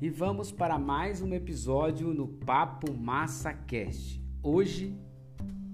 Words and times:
E 0.00 0.08
vamos 0.08 0.52
para 0.52 0.78
mais 0.78 1.20
um 1.20 1.34
episódio 1.34 2.14
no 2.14 2.28
Papo 2.28 2.94
Massa 2.94 3.52
Cast. 3.52 4.24
Hoje, 4.40 4.96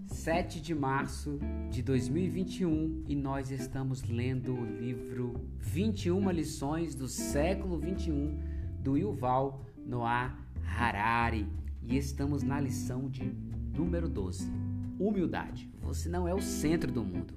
7 0.06 0.62
de 0.62 0.74
março 0.74 1.38
de 1.70 1.82
2021, 1.82 3.04
e 3.06 3.14
nós 3.14 3.50
estamos 3.50 4.02
lendo 4.02 4.54
o 4.54 4.64
livro 4.64 5.34
21 5.58 6.30
lições 6.30 6.94
do 6.94 7.06
século 7.06 7.78
21 7.78 8.38
do 8.80 8.96
Yuval 8.96 9.62
Noah 9.84 10.34
Harari. 10.74 11.46
E 11.82 11.94
estamos 11.94 12.42
na 12.42 12.58
lição 12.58 13.10
de 13.10 13.30
número 13.76 14.08
12. 14.08 14.50
Humildade. 14.98 15.70
Você 15.82 16.08
não 16.08 16.26
é 16.26 16.32
o 16.32 16.40
centro 16.40 16.90
do 16.90 17.04
mundo. 17.04 17.34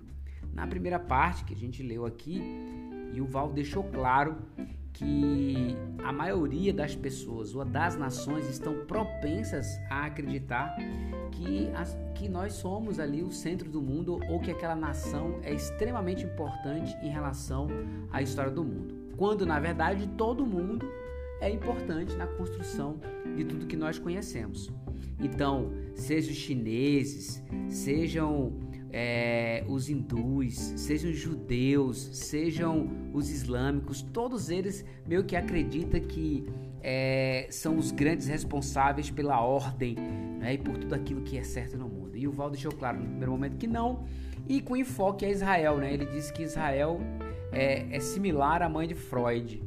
Na 0.54 0.66
primeira 0.66 0.98
parte 0.98 1.44
que 1.44 1.54
a 1.54 1.58
gente 1.58 1.84
leu 1.84 2.06
aqui, 2.06 2.42
Yuval 3.14 3.52
deixou 3.52 3.84
claro 3.84 4.38
que 4.97 5.78
a 6.04 6.11
maioria 6.11 6.74
das 6.74 6.96
pessoas 6.96 7.54
ou 7.54 7.64
das 7.64 7.96
nações 7.96 8.50
estão 8.50 8.83
propensas 8.88 9.79
a 9.92 10.07
acreditar 10.07 10.75
que, 11.32 11.69
as, 11.75 11.96
que 12.15 12.28
nós 12.28 12.54
somos 12.54 13.00
ali 13.00 13.21
o 13.21 13.32
centro 13.32 13.69
do 13.69 13.79
mundo 13.79 14.19
ou 14.28 14.39
que 14.39 14.50
aquela 14.50 14.75
nação 14.75 15.39
é 15.43 15.54
extremamente 15.54 16.25
importante 16.25 16.97
em 17.04 17.10
relação 17.10 17.68
à 18.11 18.24
história 18.24 18.52
do 18.52 18.64
mundo. 18.64 18.96
Quando 19.15 19.46
na 19.46 19.60
verdade 19.60 20.07
todo 20.18 20.43
mundo 20.43 20.89
é 21.39 21.50
importante 21.50 22.16
na 22.16 22.25
construção 22.25 23.00
de 23.36 23.46
tudo 23.46 23.68
que 23.68 23.77
nós 23.77 24.00
conhecemos. 24.00 24.71
Então, 25.19 25.71
sejam 25.93 26.32
os 26.32 26.38
chineses, 26.38 27.43
sejam 27.69 28.52
é, 28.91 29.64
os 29.68 29.89
hindus, 29.89 30.55
sejam 30.75 31.11
os 31.11 31.18
judeus, 31.18 31.97
sejam 31.97 32.89
os 33.13 33.30
islâmicos, 33.30 34.02
todos 34.02 34.50
eles 34.50 34.86
meio 35.05 35.23
que 35.23 35.36
acreditam 35.36 36.00
que 36.00 36.45
é, 36.81 37.47
são 37.49 37.77
os 37.77 37.91
grandes 37.91 38.27
responsáveis 38.27 39.09
pela 39.09 39.41
ordem 39.41 39.95
né, 40.39 40.53
e 40.53 40.57
por 40.57 40.77
tudo 40.77 40.94
aquilo 40.95 41.21
que 41.21 41.38
é 41.38 41.44
certo 41.44 41.77
no 41.77 41.88
mundo. 41.88 42.16
E 42.16 42.27
o 42.27 42.31
Val 42.31 42.49
deixou 42.49 42.71
claro 42.71 42.97
no 42.97 43.05
primeiro 43.05 43.31
momento 43.31 43.57
que 43.57 43.67
não, 43.67 44.05
e 44.47 44.61
com 44.61 44.75
enfoque 44.75 45.25
a 45.25 45.29
Israel. 45.29 45.77
Né? 45.77 45.94
Ele 45.94 46.05
disse 46.05 46.31
que 46.31 46.44
Israel 46.44 46.99
é, 47.51 47.85
é 47.91 47.99
similar 47.99 48.61
à 48.61 48.69
mãe 48.69 48.88
de 48.88 48.95
Freud. 48.95 49.61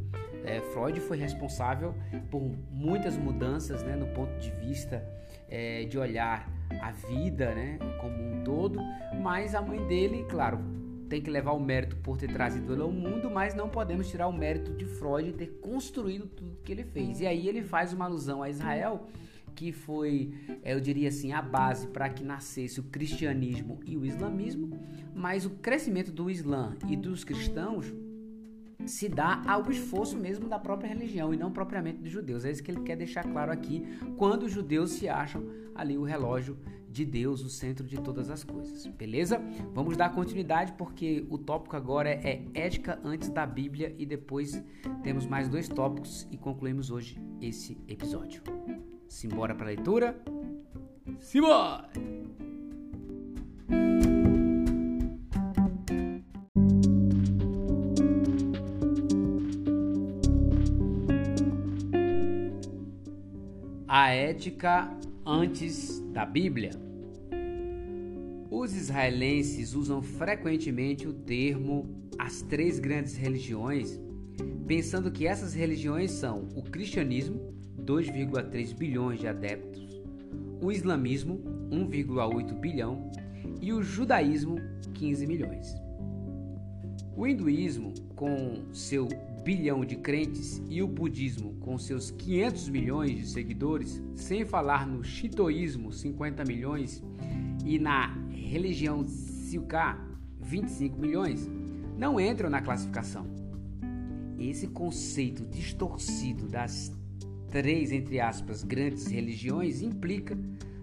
É, 0.44 0.60
Freud 0.72 0.98
foi 1.00 1.18
responsável 1.18 1.94
por 2.30 2.40
muitas 2.70 3.16
mudanças 3.16 3.82
né, 3.82 3.94
no 3.94 4.06
ponto 4.08 4.38
de 4.38 4.50
vista 4.52 5.04
é, 5.50 5.84
de 5.84 5.98
olhar 5.98 6.48
a 6.80 6.92
vida 6.92 7.54
né, 7.54 7.78
como 8.00 8.16
um 8.16 8.44
todo, 8.44 8.78
mas 9.20 9.54
a 9.54 9.60
mãe 9.60 9.84
dele, 9.86 10.24
claro, 10.28 10.60
tem 11.08 11.20
que 11.20 11.28
levar 11.28 11.52
o 11.52 11.60
mérito 11.60 11.96
por 11.96 12.16
ter 12.16 12.32
trazido 12.32 12.72
ele 12.72 12.82
ao 12.82 12.92
mundo, 12.92 13.28
mas 13.28 13.54
não 13.54 13.68
podemos 13.68 14.08
tirar 14.08 14.28
o 14.28 14.32
mérito 14.32 14.72
de 14.72 14.86
Freud 14.86 15.32
ter 15.32 15.58
construído 15.60 16.26
tudo 16.26 16.60
que 16.62 16.70
ele 16.70 16.84
fez. 16.84 17.20
E 17.20 17.26
aí 17.26 17.48
ele 17.48 17.62
faz 17.62 17.92
uma 17.92 18.04
alusão 18.04 18.42
a 18.42 18.48
Israel, 18.48 19.08
que 19.56 19.72
foi, 19.72 20.32
eu 20.64 20.80
diria 20.80 21.08
assim, 21.08 21.32
a 21.32 21.42
base 21.42 21.88
para 21.88 22.08
que 22.08 22.22
nascesse 22.22 22.78
o 22.78 22.84
cristianismo 22.84 23.80
e 23.84 23.96
o 23.96 24.06
islamismo, 24.06 24.78
mas 25.12 25.44
o 25.44 25.50
crescimento 25.50 26.12
do 26.12 26.30
Islã 26.30 26.76
e 26.88 26.96
dos 26.96 27.24
cristãos 27.24 27.92
se 28.86 29.08
dá 29.08 29.42
ao 29.46 29.70
esforço 29.70 30.16
mesmo 30.16 30.48
da 30.48 30.58
própria 30.58 30.88
religião 30.88 31.32
e 31.32 31.36
não 31.36 31.52
propriamente 31.52 31.98
dos 31.98 32.10
judeus. 32.10 32.44
É 32.44 32.50
isso 32.50 32.62
que 32.62 32.70
ele 32.70 32.80
quer 32.80 32.96
deixar 32.96 33.24
claro 33.24 33.52
aqui, 33.52 33.84
quando 34.16 34.44
os 34.44 34.52
judeus 34.52 34.90
se 34.92 35.08
acham 35.08 35.44
ali 35.74 35.96
o 35.96 36.02
relógio 36.02 36.58
de 36.90 37.04
Deus, 37.04 37.42
o 37.44 37.48
centro 37.48 37.86
de 37.86 38.00
todas 38.00 38.30
as 38.30 38.42
coisas. 38.42 38.86
Beleza? 38.86 39.40
Vamos 39.72 39.96
dar 39.96 40.12
continuidade 40.12 40.72
porque 40.72 41.24
o 41.30 41.38
tópico 41.38 41.76
agora 41.76 42.10
é 42.10 42.44
ética 42.52 42.98
antes 43.04 43.28
da 43.28 43.46
Bíblia 43.46 43.94
e 43.96 44.04
depois 44.04 44.62
temos 45.02 45.26
mais 45.26 45.48
dois 45.48 45.68
tópicos 45.68 46.26
e 46.30 46.36
concluímos 46.36 46.90
hoje 46.90 47.18
esse 47.40 47.78
episódio. 47.86 48.42
Simbora 49.08 49.54
para 49.54 49.66
a 49.66 49.68
leitura? 49.68 50.20
Simbora! 51.18 51.88
A 63.92 64.10
ética 64.10 64.88
antes 65.26 65.98
da 66.12 66.24
Bíblia. 66.24 66.70
Os 68.48 68.72
israelenses 68.72 69.74
usam 69.74 70.00
frequentemente 70.00 71.08
o 71.08 71.12
termo 71.12 72.08
as 72.16 72.40
três 72.40 72.78
grandes 72.78 73.16
religiões, 73.16 74.00
pensando 74.64 75.10
que 75.10 75.26
essas 75.26 75.54
religiões 75.54 76.12
são 76.12 76.46
o 76.54 76.62
cristianismo, 76.62 77.52
2,3 77.84 78.72
bilhões 78.76 79.18
de 79.18 79.26
adeptos, 79.26 80.00
o 80.62 80.70
islamismo, 80.70 81.42
1,8 81.72 82.60
bilhão, 82.60 83.10
e 83.60 83.72
o 83.72 83.82
judaísmo, 83.82 84.54
15 84.94 85.26
milhões. 85.26 85.74
O 87.16 87.26
hinduísmo, 87.26 87.92
com 88.14 88.72
seu 88.72 89.08
bilhão 89.42 89.84
de 89.84 89.96
crentes 89.96 90.62
e 90.68 90.82
o 90.82 90.86
budismo 90.86 91.54
com 91.60 91.78
seus 91.78 92.10
500 92.10 92.68
milhões 92.68 93.16
de 93.16 93.26
seguidores, 93.28 94.02
sem 94.14 94.44
falar 94.44 94.86
no 94.86 95.02
shintoísmo 95.02 95.92
50 95.92 96.44
milhões 96.44 97.02
e 97.64 97.78
na 97.78 98.14
religião 98.30 99.06
Silka 99.06 99.98
25 100.40 100.98
milhões, 100.98 101.48
não 101.96 102.20
entram 102.20 102.50
na 102.50 102.60
classificação. 102.60 103.26
Esse 104.38 104.66
conceito 104.68 105.44
distorcido 105.44 106.46
das 106.46 106.92
três, 107.50 107.92
entre 107.92 108.20
aspas, 108.20 108.62
grandes 108.62 109.06
religiões 109.06 109.82
implica 109.82 110.38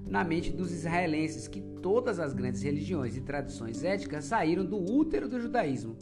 na 0.05 0.23
mente 0.23 0.51
dos 0.51 0.71
israelenses 0.71 1.47
que 1.47 1.61
todas 1.81 2.19
as 2.19 2.33
grandes 2.33 2.61
religiões 2.61 3.17
e 3.17 3.21
tradições 3.21 3.83
éticas 3.83 4.25
saíram 4.25 4.65
do 4.65 4.77
útero 4.77 5.27
do 5.27 5.39
judaísmo 5.39 5.95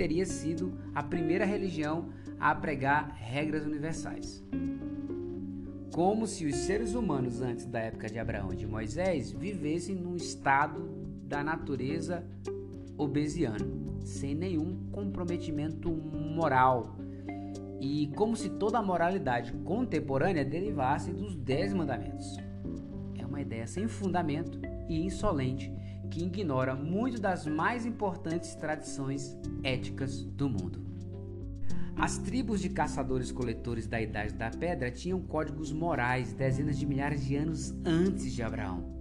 teria 0.00 0.24
sido 0.24 0.72
a 0.94 1.02
primeira 1.02 1.44
religião 1.44 2.08
a 2.38 2.54
pregar 2.54 3.14
regras 3.18 3.66
universais. 3.66 4.42
Como 5.92 6.26
se 6.26 6.46
os 6.46 6.56
seres 6.56 6.94
humanos 6.94 7.42
antes 7.42 7.66
da 7.66 7.80
época 7.80 8.08
de 8.08 8.18
Abraão 8.18 8.50
e 8.50 8.56
de 8.56 8.66
Moisés 8.66 9.30
vivessem 9.30 9.94
num 9.94 10.16
estado 10.16 10.88
da 11.24 11.44
natureza 11.44 12.24
obesiano, 12.96 14.00
sem 14.02 14.34
nenhum 14.34 14.88
comprometimento 14.90 15.90
moral, 15.90 16.96
e 17.78 18.10
como 18.16 18.34
se 18.34 18.48
toda 18.48 18.78
a 18.78 18.82
moralidade 18.82 19.52
contemporânea 19.52 20.46
derivasse 20.46 21.12
dos 21.12 21.36
Dez 21.36 21.74
Mandamentos. 21.74 22.38
É 23.18 23.26
uma 23.26 23.42
ideia 23.42 23.66
sem 23.66 23.86
fundamento 23.86 24.58
e 24.88 25.04
insolente 25.04 25.70
que 26.10 26.24
ignora 26.24 26.74
muito 26.74 27.20
das 27.20 27.46
mais 27.46 27.86
importantes 27.86 28.54
tradições 28.54 29.38
éticas 29.62 30.22
do 30.24 30.48
mundo. 30.48 30.80
As 31.96 32.18
tribos 32.18 32.60
de 32.60 32.70
caçadores-coletores 32.70 33.86
da 33.86 34.00
Idade 34.00 34.34
da 34.34 34.50
Pedra 34.50 34.90
tinham 34.90 35.20
códigos 35.20 35.72
morais 35.72 36.32
dezenas 36.32 36.78
de 36.78 36.86
milhares 36.86 37.24
de 37.24 37.36
anos 37.36 37.74
antes 37.84 38.32
de 38.32 38.42
Abraão. 38.42 38.98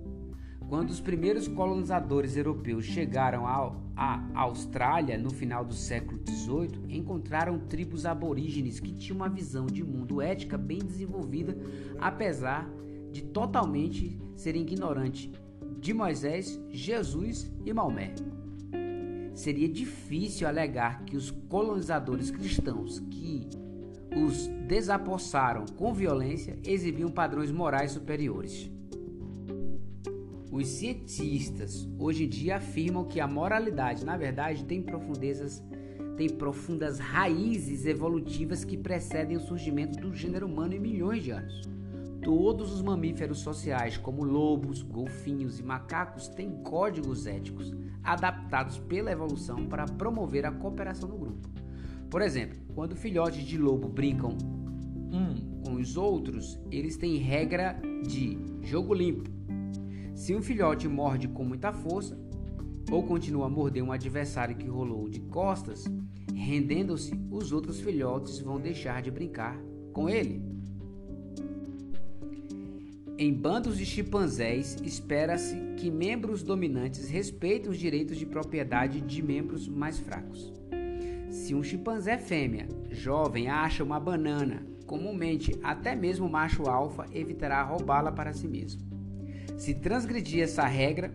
Quando 0.68 0.92
os 0.92 1.00
primeiros 1.00 1.48
colonizadores 1.48 2.38
europeus 2.38 2.86
chegaram 2.86 3.48
à 3.48 4.22
Austrália 4.36 5.18
no 5.18 5.32
final 5.32 5.66
do 5.66 5.74
século 5.74 6.22
XVIII, 6.28 6.96
encontraram 6.96 7.58
tribos 7.58 8.06
aborígenes 8.06 8.80
que 8.80 8.94
tinham 8.94 9.16
uma 9.16 9.30
visão 9.30 9.66
de 9.66 9.84
mundo 9.84 10.22
ética 10.22 10.58
bem 10.58 10.78
desenvolvida, 10.78 11.58
apesar 12.00 12.70
de 13.12 13.24
totalmente 13.24 14.20
serem 14.36 14.62
ignorantes 14.62 15.32
de 15.80 15.94
Moisés, 15.94 16.60
Jesus 16.70 17.52
e 17.66 17.74
Maomé. 17.74 18.14
Seria 19.34 19.70
difícil 19.70 20.48
alegar 20.48 21.06
que 21.06 21.16
os 21.16 21.32
colonizadores 21.32 22.30
cristãos 22.30 23.00
que 23.10 23.48
os 24.16 24.48
desapossaram 24.68 25.66
com 25.78 25.94
violência 25.94 26.58
exibiam 26.66 27.10
padrões 27.10 27.52
morais 27.52 27.92
superiores. 27.92 28.70
Os 30.52 30.68
cientistas 30.68 31.88
hoje 31.98 32.26
em 32.26 32.30
dia 32.30 32.58
afirmam 32.58 33.06
que 33.06 33.20
a 33.20 33.28
moralidade, 33.28 34.04
na 34.04 34.18
verdade, 34.18 34.66
tem 34.66 34.82
profundezas 34.82 35.64
tem 36.18 36.28
profundas 36.28 37.00
raízes 37.00 37.86
evolutivas 37.86 38.66
que 38.66 38.76
precedem 38.76 39.38
o 39.38 39.40
surgimento 39.40 39.98
do 40.02 40.14
gênero 40.14 40.48
humano 40.48 40.74
em 40.74 40.80
milhões 40.80 41.24
de 41.24 41.32
anos. 41.32 41.62
Todos 42.22 42.74
os 42.74 42.82
mamíferos 42.82 43.40
sociais, 43.40 43.98
como 43.98 44.24
lobos, 44.24 44.82
golfinhos 44.82 45.60
e 45.60 45.64
macacos, 45.64 46.28
têm 46.28 46.62
códigos 46.64 47.26
éticos 47.26 47.74
adaptados 48.04 48.78
pela 48.78 49.12
evolução 49.12 49.66
para 49.68 49.86
promover 49.86 50.46
a 50.46 50.52
cooperação 50.52 51.08
no 51.08 51.18
grupo. 51.18 51.50
Por 52.10 52.22
exemplo, 52.22 52.60
quando 52.76 52.96
filhotes 52.96 53.44
de 53.44 53.58
lobo 53.58 53.88
brincam 53.88 54.38
um 55.12 55.62
com 55.64 55.76
os 55.76 55.96
outros, 55.96 56.60
eles 56.72 56.98
têm 56.98 57.18
regra 57.18 57.80
de 58.06 58.38
jogo 58.64 58.94
limpo. 58.94 59.30
Se 60.16 60.36
um 60.36 60.42
filhote 60.42 60.88
morde 60.88 61.28
com 61.28 61.44
muita 61.46 61.72
força 61.72 62.20
ou 62.92 63.04
continua 63.04 63.46
a 63.46 63.50
morder 63.50 63.84
um 63.84 63.92
adversário 63.92 64.56
que 64.56 64.68
rolou 64.68 65.08
de 65.08 65.20
costas, 65.22 65.86
rendendo-se, 66.34 67.14
os 67.30 67.52
outros 67.52 67.80
filhotes 67.80 68.40
vão 68.40 68.60
deixar 68.60 69.02
de 69.02 69.12
brincar 69.12 69.58
com 69.94 70.10
ele. 70.10 70.59
Em 73.22 73.34
bandos 73.34 73.78
de 73.78 73.86
chimpanzés, 73.86 74.78
espera-se 74.82 75.54
que 75.76 75.92
membros 75.92 76.42
dominantes 76.42 77.10
respeitem 77.10 77.70
os 77.70 77.78
direitos 77.78 78.16
de 78.16 78.26
propriedade 78.26 79.02
de 79.02 79.22
membros 79.22 79.68
mais 79.68 80.00
fracos. 80.00 80.54
Se 81.30 81.54
um 81.54 81.62
chimpanzé 81.62 82.18
fêmea 82.18 82.70
jovem 82.90 83.50
acha 83.50 83.84
uma 83.84 84.00
banana, 84.00 84.66
comumente 84.86 85.54
até 85.62 85.98
mesmo 85.98 86.28
o 86.28 86.32
macho 86.32 86.70
alfa 86.70 87.08
evitará 87.12 87.62
roubá-la 87.62 88.10
para 88.10 88.32
si 88.32 88.48
mesmo. 88.48 88.82
Se 89.58 89.74
transgredir 89.74 90.42
essa 90.42 90.66
regra, 90.66 91.14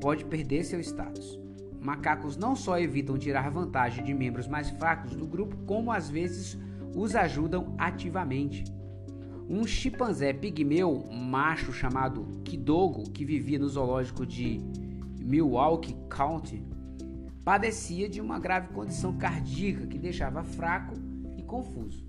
pode 0.00 0.24
perder 0.24 0.64
seu 0.64 0.80
status. 0.80 1.38
Macacos 1.80 2.36
não 2.36 2.56
só 2.56 2.76
evitam 2.76 3.16
tirar 3.16 3.52
vantagem 3.52 4.02
de 4.02 4.12
membros 4.12 4.48
mais 4.48 4.68
fracos 4.70 5.14
do 5.14 5.28
grupo, 5.28 5.56
como 5.58 5.92
às 5.92 6.10
vezes 6.10 6.58
os 6.92 7.14
ajudam 7.14 7.72
ativamente. 7.78 8.64
Um 9.48 9.64
chimpanzé 9.64 10.32
pigmeu 10.32 11.04
macho 11.12 11.72
chamado 11.72 12.26
Kidogo, 12.42 13.04
que 13.10 13.24
vivia 13.24 13.60
no 13.60 13.68
zoológico 13.68 14.26
de 14.26 14.60
Milwaukee 15.20 15.96
County, 16.10 16.64
padecia 17.44 18.08
de 18.08 18.20
uma 18.20 18.40
grave 18.40 18.74
condição 18.74 19.16
cardíaca 19.16 19.86
que 19.86 19.98
deixava 19.98 20.42
fraco 20.42 20.94
e 21.36 21.42
confuso. 21.42 22.04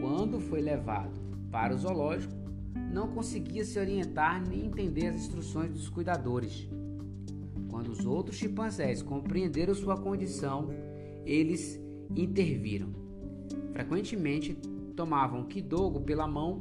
Quando 0.00 0.40
foi 0.40 0.62
levado 0.62 1.20
para 1.50 1.74
o 1.74 1.78
zoológico, 1.78 2.32
não 2.90 3.08
conseguia 3.08 3.66
se 3.66 3.78
orientar 3.78 4.42
nem 4.48 4.64
entender 4.64 5.08
as 5.08 5.16
instruções 5.16 5.72
dos 5.72 5.90
cuidadores. 5.90 6.66
Quando 7.68 7.88
os 7.88 8.06
outros 8.06 8.36
chimpanzés 8.36 9.02
compreenderam 9.02 9.74
sua 9.74 9.98
condição, 9.98 10.70
eles 11.26 11.78
interviram. 12.16 12.92
Frequentemente 13.72 14.56
tomavam 14.92 15.44
Kidogo 15.44 16.00
pela 16.00 16.26
mão 16.26 16.60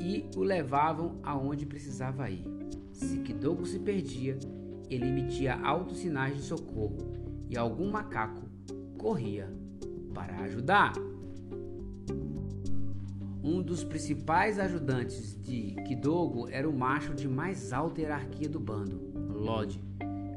e 0.00 0.24
o 0.36 0.42
levavam 0.42 1.18
aonde 1.22 1.66
precisava 1.66 2.30
ir. 2.30 2.44
Se 2.92 3.18
Kidogo 3.18 3.66
se 3.66 3.78
perdia, 3.78 4.38
ele 4.88 5.06
emitia 5.06 5.54
altos 5.54 5.98
sinais 5.98 6.36
de 6.36 6.42
socorro 6.42 6.98
e 7.48 7.56
algum 7.56 7.90
macaco 7.90 8.42
corria 8.96 9.52
para 10.14 10.36
ajudar. 10.42 10.92
Um 13.42 13.62
dos 13.62 13.84
principais 13.84 14.58
ajudantes 14.58 15.40
de 15.40 15.74
Kidogo 15.86 16.48
era 16.48 16.68
o 16.68 16.76
macho 16.76 17.14
de 17.14 17.28
mais 17.28 17.72
alta 17.72 18.00
hierarquia 18.00 18.48
do 18.48 18.60
bando, 18.60 19.00
Lod, 19.30 19.80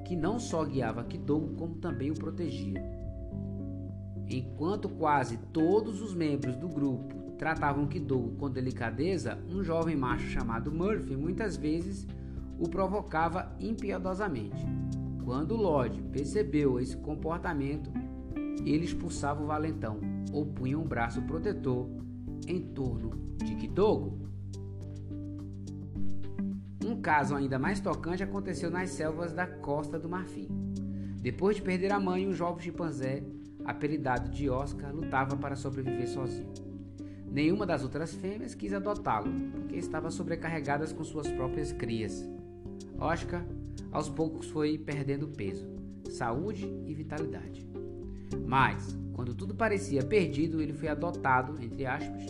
que 0.05 0.15
não 0.15 0.39
só 0.39 0.63
guiava 0.63 1.03
Kidogo 1.03 1.55
como 1.55 1.75
também 1.75 2.11
o 2.11 2.13
protegia. 2.13 3.00
Enquanto 4.33 4.87
quase 4.87 5.35
todos 5.51 6.01
os 6.01 6.15
membros 6.15 6.55
do 6.55 6.69
grupo 6.69 7.33
tratavam 7.37 7.85
Kidogo 7.85 8.37
com 8.37 8.49
delicadeza, 8.49 9.37
um 9.49 9.61
jovem 9.61 9.97
macho 9.97 10.29
chamado 10.29 10.71
Murphy 10.71 11.17
muitas 11.17 11.57
vezes 11.57 12.07
o 12.57 12.69
provocava 12.69 13.53
impiedosamente. 13.59 14.65
Quando 15.25 15.57
Lodge 15.57 16.01
percebeu 16.13 16.79
esse 16.79 16.95
comportamento, 16.95 17.91
ele 18.65 18.85
expulsava 18.85 19.43
o 19.43 19.47
valentão 19.47 19.99
ou 20.31 20.45
punha 20.45 20.79
um 20.79 20.87
braço 20.87 21.21
protetor 21.23 21.89
em 22.47 22.61
torno 22.61 23.35
de 23.35 23.53
Kidogo. 23.55 24.29
Um 26.85 27.01
caso 27.01 27.35
ainda 27.35 27.59
mais 27.59 27.81
tocante 27.81 28.23
aconteceu 28.23 28.71
nas 28.71 28.91
selvas 28.91 29.33
da 29.33 29.45
Costa 29.45 29.99
do 29.99 30.07
Marfim. 30.07 30.47
Depois 31.21 31.57
de 31.57 31.61
perder 31.61 31.91
a 31.91 31.99
mãe, 31.99 32.25
um 32.25 32.33
jovem 32.33 32.63
chimpanzé 32.63 33.23
apelidado 33.71 34.29
de 34.29 34.49
Oscar, 34.49 34.93
lutava 34.93 35.35
para 35.35 35.55
sobreviver 35.55 36.07
sozinho. 36.07 36.53
Nenhuma 37.31 37.65
das 37.65 37.83
outras 37.83 38.13
fêmeas 38.13 38.53
quis 38.53 38.73
adotá-lo, 38.73 39.31
porque 39.51 39.77
estava 39.77 40.11
sobrecarregadas 40.11 40.91
com 40.91 41.03
suas 41.03 41.29
próprias 41.29 41.71
crias. 41.71 42.29
Oscar, 42.99 43.45
aos 43.91 44.09
poucos, 44.09 44.49
foi 44.49 44.77
perdendo 44.77 45.27
peso, 45.29 45.65
saúde 46.09 46.65
e 46.85 46.93
vitalidade. 46.93 47.65
Mas, 48.45 48.97
quando 49.13 49.33
tudo 49.33 49.55
parecia 49.55 50.03
perdido, 50.03 50.61
ele 50.61 50.73
foi 50.73 50.89
adotado, 50.89 51.61
entre 51.63 51.85
aspas, 51.85 52.25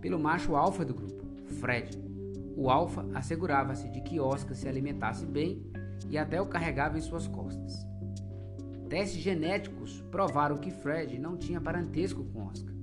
pelo 0.00 0.18
macho 0.18 0.56
alfa 0.56 0.84
do 0.84 0.94
grupo, 0.94 1.22
Fred. 1.60 1.98
O 2.56 2.70
alfa 2.70 3.06
assegurava-se 3.12 3.90
de 3.90 4.00
que 4.00 4.18
Oscar 4.18 4.56
se 4.56 4.66
alimentasse 4.66 5.26
bem 5.26 5.62
e 6.08 6.16
até 6.16 6.40
o 6.40 6.46
carregava 6.46 6.96
em 6.96 7.02
suas 7.02 7.28
costas. 7.28 7.86
Testes 8.88 9.20
genéticos 9.20 10.00
provaram 10.10 10.58
que 10.58 10.70
Fred 10.70 11.18
não 11.18 11.36
tinha 11.36 11.60
parentesco 11.60 12.24
com 12.24 12.46
Oscar. 12.46 12.74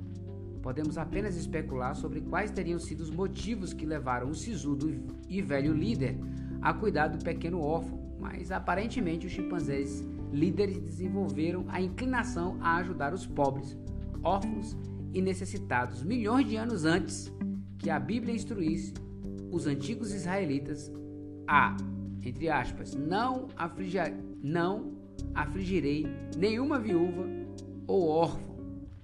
Podemos 0.61 0.97
apenas 0.97 1.35
especular 1.35 1.95
sobre 1.95 2.21
quais 2.21 2.51
teriam 2.51 2.79
sido 2.79 3.01
os 3.01 3.09
motivos 3.09 3.73
que 3.73 3.85
levaram 3.85 4.29
o 4.29 4.35
sisudo 4.35 4.89
e 5.27 5.41
velho 5.41 5.73
líder 5.73 6.17
a 6.61 6.73
cuidar 6.73 7.07
do 7.07 7.23
pequeno 7.23 7.61
órfão, 7.61 8.15
mas 8.19 8.51
aparentemente 8.51 9.27
os 9.27 9.33
chimpanzés 9.33 10.05
líderes 10.31 10.79
desenvolveram 10.79 11.65
a 11.67 11.81
inclinação 11.81 12.57
a 12.61 12.77
ajudar 12.77 13.13
os 13.13 13.25
pobres, 13.25 13.77
órfãos 14.23 14.77
e 15.13 15.21
necessitados 15.21 16.03
milhões 16.03 16.47
de 16.47 16.55
anos 16.55 16.85
antes 16.85 17.31
que 17.77 17.89
a 17.89 17.99
Bíblia 17.99 18.33
instruísse 18.33 18.93
os 19.51 19.67
antigos 19.67 20.13
israelitas 20.13 20.91
a, 21.47 21.75
entre 22.23 22.49
aspas, 22.49 22.95
não 22.95 23.47
afligir, 23.55 24.13
não 24.41 24.92
afligirei 25.33 26.05
nenhuma 26.37 26.79
viúva 26.79 27.27
ou 27.87 28.07
órfão. 28.07 28.53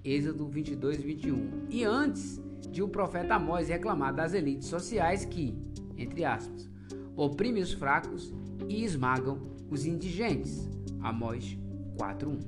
Êxodo 0.03 0.47
22, 0.47 1.01
21. 1.01 1.67
E 1.69 1.83
antes 1.83 2.41
de 2.71 2.81
o 2.81 2.87
profeta 2.87 3.35
Amós 3.35 3.67
reclamar 3.69 4.13
das 4.13 4.33
elites 4.33 4.67
sociais 4.67 5.25
que, 5.25 5.57
entre 5.97 6.23
aspas, 6.23 6.69
oprimem 7.15 7.61
os 7.61 7.73
fracos 7.73 8.33
e 8.67 8.83
esmagam 8.83 9.39
os 9.69 9.85
indigentes. 9.85 10.69
Amós 11.01 11.57
4:1. 11.97 12.39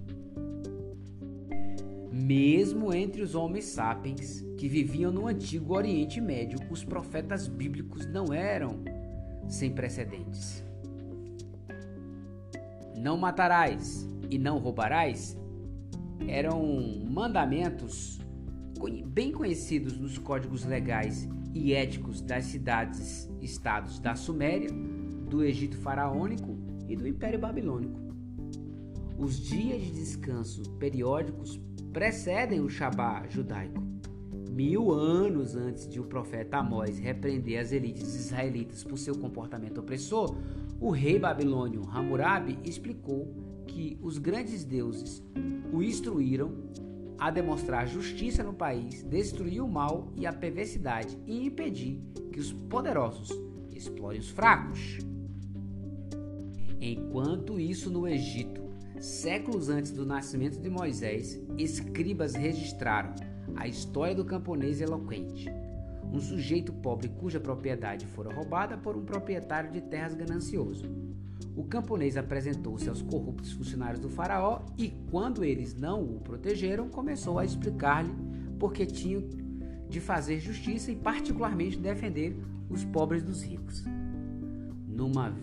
Mesmo 2.12 2.94
entre 2.94 3.22
os 3.22 3.36
homens 3.36 3.66
sapiens 3.66 4.42
que 4.58 4.68
viviam 4.68 5.12
no 5.12 5.28
antigo 5.28 5.74
Oriente 5.74 6.20
Médio, 6.20 6.60
os 6.70 6.84
profetas 6.84 7.48
bíblicos 7.48 8.06
não 8.06 8.34
eram 8.34 8.80
sem 9.48 9.72
precedentes 9.72 10.64
não 13.02 13.18
matarás 13.18 14.08
e 14.30 14.38
não 14.38 14.60
roubarás 14.60 15.36
eram 16.28 16.64
mandamentos 17.10 18.20
bem 19.08 19.32
conhecidos 19.32 19.98
nos 19.98 20.18
códigos 20.20 20.64
legais 20.64 21.28
e 21.54 21.74
éticos 21.74 22.22
das 22.22 22.46
cidades-estados 22.46 24.00
da 24.00 24.16
Suméria, 24.16 24.70
do 25.28 25.44
Egito 25.44 25.78
faraônico 25.78 26.58
e 26.88 26.96
do 26.96 27.08
Império 27.08 27.40
Babilônico. 27.40 28.00
Os 29.18 29.40
dias 29.40 29.82
de 29.82 29.92
descanso 29.92 30.62
periódicos 30.78 31.60
precedem 31.92 32.60
o 32.60 32.70
Shabá 32.70 33.26
judaico. 33.28 33.82
Mil 34.52 34.92
anos 34.92 35.56
antes 35.56 35.88
de 35.88 36.00
o 36.00 36.04
profeta 36.04 36.58
Amós 36.58 37.00
repreender 37.00 37.60
as 37.60 37.72
elites 37.72 38.16
israelitas 38.16 38.84
por 38.84 38.98
seu 38.98 39.16
comportamento 39.18 39.80
opressor, 39.80 40.36
o 40.82 40.90
rei 40.90 41.20
babilônio 41.20 41.88
Hammurabi 41.94 42.58
explicou 42.66 43.32
que 43.68 44.00
os 44.02 44.18
grandes 44.18 44.66
deuses 44.66 45.24
o 45.72 45.84
instruíram 45.84 46.52
a 47.20 47.30
demonstrar 47.30 47.88
justiça 47.88 48.44
no 48.44 48.52
país, 48.52 49.04
destruir 49.04 49.62
o 49.64 49.68
mal 49.68 50.12
e 50.16 50.26
a 50.26 50.34
perversidade 50.34 51.16
e 51.28 51.46
impedir 51.46 52.02
que 52.34 52.40
os 52.40 52.52
poderosos 52.52 53.30
explorem 53.72 54.20
os 54.20 54.30
fracos. 54.30 54.98
Enquanto 56.82 57.60
isso 57.60 57.92
no 57.92 58.08
Egito, 58.08 58.64
séculos 59.00 59.70
antes 59.70 59.92
do 59.92 60.04
nascimento 60.04 60.60
de 60.60 60.70
Moisés, 60.70 61.40
escribas 61.60 62.34
registraram 62.34 63.14
a 63.56 63.68
história 63.68 64.16
do 64.16 64.26
camponês 64.26 64.82
eloquente 64.82 65.48
um 66.12 66.20
sujeito 66.20 66.74
pobre 66.74 67.08
cuja 67.08 67.40
propriedade 67.40 68.06
fora 68.06 68.34
roubada 68.34 68.78
por 68.78 68.98
um 68.98 69.06
proprietário 69.06 69.72
de 69.72 69.82
terras 69.82 70.14
ganancioso. 70.14 70.86
O 71.56 71.64
camponês 71.64 72.18
apresentou-se 72.18 72.88
aos 72.88 73.02
corruptos 73.02 73.52
funcionários 73.52 74.00
do 74.00 74.10
faraó 74.10 74.62
e, 74.78 74.90
quando 75.10 75.44
eles 75.44 75.74
não 75.76 76.04
o 76.04 76.20
protegeram, 76.20 76.90
começou 76.90 77.40
a 77.40 77.46
explicar-lhe 77.46 78.14
por 78.60 78.74
que 78.74 78.86
tinham 78.86 79.24
de 79.90 80.00
fazer 80.00 80.40
justiça 80.40 80.92
e, 80.92 80.96
particularmente, 80.96 81.78
defender 81.78 82.38
os 82.70 82.84
pobres 82.86 83.24
dos 83.24 83.44
ricos. 83.44 83.84
Numa 84.88 85.36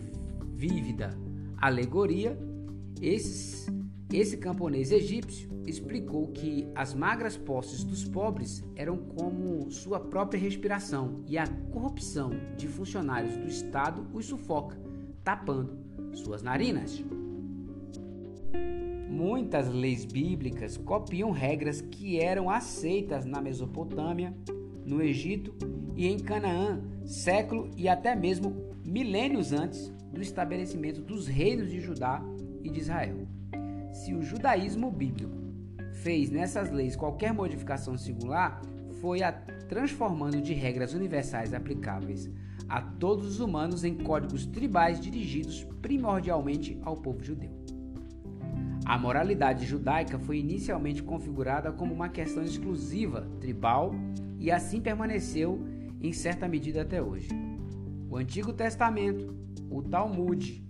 vívida 0.55 1.15
alegoria, 1.57 2.37
esses 3.01 3.67
esse 4.11 4.37
camponês 4.37 4.91
egípcio 4.91 5.49
explicou 5.67 6.27
que 6.29 6.67
as 6.73 6.95
magras 6.95 7.37
posses 7.37 7.83
dos 7.83 8.03
pobres 8.03 8.63
eram 8.75 8.97
como 8.97 9.69
sua 9.69 9.99
própria 9.99 10.39
respiração 10.39 11.23
e 11.27 11.37
a 11.37 11.45
corrupção 11.71 12.31
de 12.57 12.67
funcionários 12.67 13.37
do 13.37 13.47
Estado 13.47 14.07
os 14.11 14.25
sufoca, 14.25 14.81
tapando 15.23 15.77
suas 16.13 16.41
narinas. 16.41 17.03
Muitas 19.07 19.69
leis 19.69 20.05
bíblicas 20.05 20.75
copiam 20.75 21.29
regras 21.29 21.81
que 21.81 22.19
eram 22.19 22.49
aceitas 22.49 23.25
na 23.25 23.39
Mesopotâmia, 23.39 24.35
no 24.83 25.03
Egito 25.03 25.53
e 25.95 26.07
em 26.07 26.17
Canaã, 26.17 26.81
século 27.05 27.69
e 27.77 27.87
até 27.87 28.15
mesmo 28.15 28.75
milênios 28.83 29.53
antes 29.53 29.93
do 30.11 30.19
estabelecimento 30.19 30.99
dos 30.99 31.27
reinos 31.27 31.69
de 31.69 31.79
Judá 31.79 32.23
e 32.63 32.71
de 32.71 32.79
Israel. 32.79 33.38
Se 33.99 34.13
o 34.13 34.21
judaísmo 34.21 34.89
bíblico 34.89 35.35
fez 35.91 36.29
nessas 36.29 36.71
leis 36.71 36.95
qualquer 36.95 37.33
modificação 37.33 37.97
singular, 37.97 38.61
foi 39.01 39.21
a 39.21 39.29
transformando 39.33 40.41
de 40.41 40.53
regras 40.53 40.93
universais 40.93 41.53
aplicáveis 41.53 42.31
a 42.69 42.81
todos 42.81 43.27
os 43.27 43.39
humanos 43.41 43.83
em 43.83 43.95
códigos 43.95 44.45
tribais 44.45 45.01
dirigidos 45.01 45.67
primordialmente 45.81 46.79
ao 46.81 46.95
povo 46.95 47.21
judeu. 47.21 47.51
A 48.85 48.97
moralidade 48.97 49.65
judaica 49.65 50.17
foi 50.17 50.39
inicialmente 50.39 51.03
configurada 51.03 51.69
como 51.69 51.93
uma 51.93 52.07
questão 52.07 52.41
exclusiva 52.41 53.27
tribal 53.41 53.93
e 54.39 54.49
assim 54.49 54.79
permaneceu 54.79 55.61
em 55.99 56.13
certa 56.13 56.47
medida 56.47 56.83
até 56.83 57.01
hoje. 57.01 57.27
O 58.09 58.15
Antigo 58.15 58.53
Testamento, 58.53 59.35
o 59.69 59.81
Talmud 59.81 60.65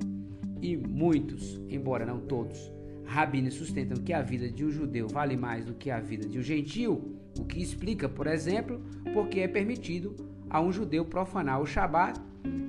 e 0.64 0.76
muitos, 0.76 1.62
embora 1.70 2.08
não 2.08 2.20
todos, 2.20 2.79
rabinos 3.10 3.56
sustentam 3.56 3.98
que 4.04 4.14
a 4.14 4.22
vida 4.22 4.48
de 4.48 4.64
um 4.64 4.70
judeu 4.70 5.08
vale 5.08 5.36
mais 5.36 5.66
do 5.66 5.74
que 5.74 5.90
a 5.90 6.00
vida 6.00 6.28
de 6.28 6.38
um 6.38 6.44
gentio, 6.44 7.18
o 7.40 7.44
que 7.44 7.60
explica, 7.60 8.08
por 8.08 8.28
exemplo, 8.28 8.80
porque 9.14 9.40
é 9.40 9.48
permitido 9.48 10.16
a 10.48 10.62
um 10.62 10.72
judeu 10.72 11.04
profanar 11.04 11.60
o 11.60 11.66
Shabat 11.66 12.20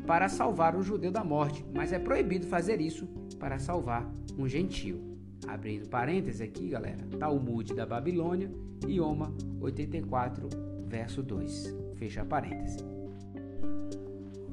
para 0.06 0.28
salvar 0.28 0.75
um 0.75 0.82
judeu 0.82 1.12
da 1.12 1.23
morte, 1.23 1.64
mas 1.75 1.92
é 1.92 1.99
proibido 1.99 2.47
fazer 2.47 2.80
isso 2.80 3.06
para 3.38 3.59
salvar 3.59 4.11
um 4.38 4.49
gentio. 4.49 4.99
Abrindo 5.47 5.88
parênteses 5.88 6.40
aqui, 6.40 6.68
galera, 6.68 7.06
Talmud 7.18 7.75
da 7.75 7.85
Babilônia, 7.85 8.50
Ioma 8.87 9.35
84, 9.61 10.49
verso 10.87 11.23
2. 11.23 11.76
Fecha 11.97 12.25
parênteses. 12.25 12.78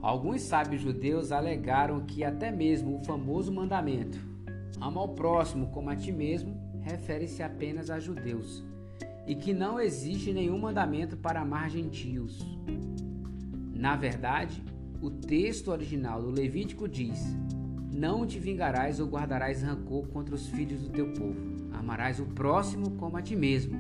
Alguns 0.01 0.41
sábios 0.41 0.81
judeus 0.81 1.31
alegaram 1.31 2.01
que 2.05 2.23
até 2.23 2.51
mesmo 2.51 2.97
o 2.97 3.03
famoso 3.05 3.51
mandamento 3.51 4.36
ama 4.79 5.01
ao 5.01 5.09
próximo 5.09 5.67
como 5.67 5.89
a 5.89 5.95
ti 5.95 6.11
mesmo 6.11 6.55
refere-se 6.81 7.43
apenas 7.43 7.89
a 7.89 7.99
judeus 7.99 8.63
e 9.27 9.35
que 9.35 9.53
não 9.53 9.79
existe 9.79 10.31
nenhum 10.31 10.57
mandamento 10.57 11.17
para 11.17 11.41
amar 11.41 11.69
gentios. 11.69 12.39
Na 13.73 13.95
verdade, 13.95 14.63
o 15.01 15.11
texto 15.11 15.67
original 15.69 16.21
do 16.21 16.31
Levítico 16.31 16.87
diz: 16.87 17.19
Não 17.93 18.25
te 18.25 18.39
vingarás 18.39 18.99
ou 18.99 19.07
guardarás 19.07 19.61
rancor 19.61 20.07
contra 20.07 20.33
os 20.33 20.47
filhos 20.47 20.81
do 20.81 20.89
teu 20.89 21.11
povo. 21.13 21.67
Amarás 21.73 22.19
o 22.19 22.25
próximo 22.25 22.91
como 22.91 23.17
a 23.17 23.21
ti 23.21 23.35
mesmo. 23.35 23.77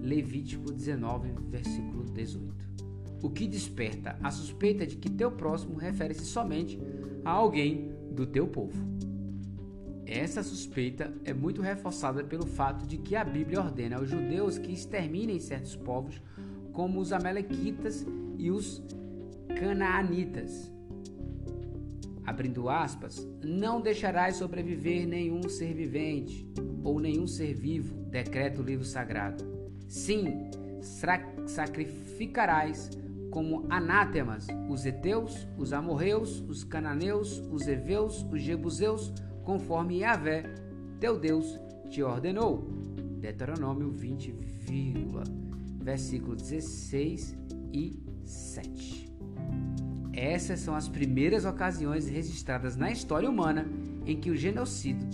Levítico 0.00 0.72
19, 0.72 1.28
versículo 1.48 2.04
18. 2.04 2.74
O 3.22 3.30
que 3.30 3.48
desperta 3.48 4.18
a 4.22 4.30
suspeita 4.30 4.86
de 4.86 4.96
que 4.96 5.10
teu 5.10 5.32
próximo 5.32 5.76
refere-se 5.76 6.24
somente 6.24 6.78
a 7.24 7.30
alguém 7.30 7.90
do 8.12 8.26
teu 8.26 8.46
povo. 8.46 8.78
Essa 10.06 10.42
suspeita 10.42 11.12
é 11.24 11.32
muito 11.32 11.62
reforçada 11.62 12.22
pelo 12.22 12.46
fato 12.46 12.86
de 12.86 12.98
que 12.98 13.16
a 13.16 13.24
Bíblia 13.24 13.60
ordena 13.60 13.96
aos 13.96 14.08
judeus 14.08 14.58
que 14.58 14.72
exterminem 14.72 15.40
certos 15.40 15.74
povos, 15.76 16.20
como 16.72 17.00
os 17.00 17.12
Amalequitas 17.12 18.06
e 18.38 18.50
os 18.50 18.82
Canaanitas. 19.58 20.70
Abrindo 22.26 22.68
aspas, 22.68 23.26
não 23.42 23.80
deixarás 23.80 24.36
sobreviver 24.36 25.06
nenhum 25.06 25.48
ser 25.48 25.74
vivente 25.74 26.46
ou 26.82 26.98
nenhum 26.98 27.26
ser 27.26 27.54
vivo, 27.54 27.94
decreta 28.04 28.60
o 28.60 28.64
livro 28.64 28.84
sagrado. 28.84 29.44
Sim, 29.88 30.50
sacrificarás 31.46 32.90
como 33.30 33.66
anátemas 33.68 34.46
os 34.68 34.86
heteus, 34.86 35.46
os 35.58 35.72
amorreus, 35.72 36.40
os 36.48 36.62
cananeus, 36.62 37.40
os 37.50 37.66
heveus, 37.66 38.24
os 38.30 38.40
jebuseus, 38.40 39.12
conforme 39.44 39.98
Yahvé, 39.98 40.44
teu 40.98 41.18
Deus, 41.18 41.58
te 41.88 42.02
ordenou. 42.02 42.64
Deuteronômio 43.20 43.90
20, 43.90 44.34
versículo 45.80 46.34
16 46.34 47.36
e 47.72 48.02
7. 48.24 49.10
Essas 50.12 50.60
são 50.60 50.74
as 50.74 50.88
primeiras 50.88 51.44
ocasiões 51.44 52.08
registradas 52.08 52.76
na 52.76 52.90
história 52.90 53.28
humana 53.28 53.66
em 54.06 54.18
que 54.18 54.30
o 54.30 54.36
genocídio, 54.36 55.08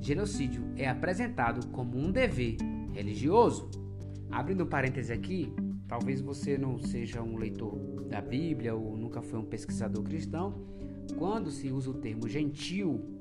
genocídio 0.00 0.62
é 0.76 0.88
apresentado 0.88 1.66
como 1.68 1.98
um 1.98 2.10
dever 2.10 2.56
religioso. 2.92 3.70
Abrindo 4.30 4.64
um 4.64 4.68
parêntese 4.68 5.12
aqui, 5.12 5.52
talvez 5.86 6.20
você 6.20 6.56
não 6.56 6.78
seja 6.78 7.22
um 7.22 7.36
leitor 7.36 7.76
da 8.08 8.20
Bíblia 8.20 8.74
ou 8.74 8.96
nunca 8.96 9.20
foi 9.20 9.38
um 9.38 9.44
pesquisador 9.44 10.02
cristão, 10.02 10.54
quando 11.16 11.50
se 11.50 11.70
usa 11.70 11.90
o 11.90 11.94
termo 11.94 12.28
gentil 12.28 13.17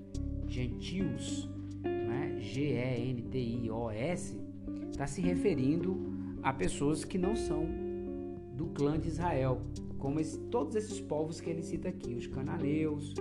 gentios, 0.47 1.49
né? 1.83 2.37
G-E-N-T-I-O-S, 2.39 4.35
está 4.89 5.05
se 5.07 5.21
referindo 5.21 5.97
a 6.41 6.53
pessoas 6.53 7.03
que 7.03 7.17
não 7.17 7.35
são 7.35 7.67
do 8.55 8.67
clã 8.67 8.99
de 8.99 9.09
Israel, 9.09 9.61
como 9.97 10.19
esse, 10.19 10.39
todos 10.39 10.75
esses 10.75 10.99
povos 10.99 11.39
que 11.39 11.49
ele 11.49 11.61
cita 11.61 11.89
aqui, 11.89 12.15
os 12.15 12.27
cananeus, 12.27 13.13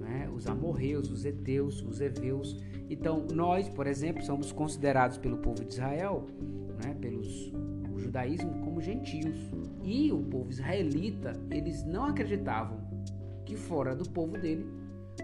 né? 0.00 0.28
os 0.34 0.46
amorreus, 0.46 1.10
os 1.10 1.24
heteus, 1.24 1.82
os 1.82 2.00
heveus. 2.00 2.60
Então, 2.88 3.26
nós, 3.32 3.68
por 3.68 3.86
exemplo, 3.86 4.22
somos 4.22 4.52
considerados 4.52 5.18
pelo 5.18 5.38
povo 5.38 5.64
de 5.64 5.74
Israel, 5.74 6.26
né? 6.84 6.94
pelos 7.00 7.52
o 7.92 7.98
judaísmo, 7.98 8.60
como 8.64 8.80
gentios. 8.80 9.38
E 9.82 10.10
o 10.10 10.22
povo 10.22 10.50
israelita, 10.50 11.32
eles 11.50 11.84
não 11.84 12.04
acreditavam 12.04 12.78
que 13.44 13.56
fora 13.56 13.94
do 13.94 14.08
povo 14.08 14.36
dele 14.38 14.66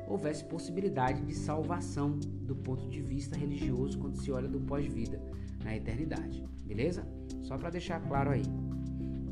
houvesse 0.06 0.44
possibilidade 0.44 1.22
de 1.22 1.34
salvação 1.34 2.18
do 2.18 2.54
ponto 2.54 2.88
de 2.88 3.00
vista 3.00 3.36
religioso 3.36 3.98
quando 3.98 4.16
se 4.16 4.30
olha 4.30 4.48
do 4.48 4.60
pós-vida 4.60 5.20
na 5.64 5.76
eternidade. 5.76 6.44
Beleza? 6.64 7.06
Só 7.42 7.56
para 7.58 7.70
deixar 7.70 8.00
claro 8.00 8.30
aí. 8.30 8.42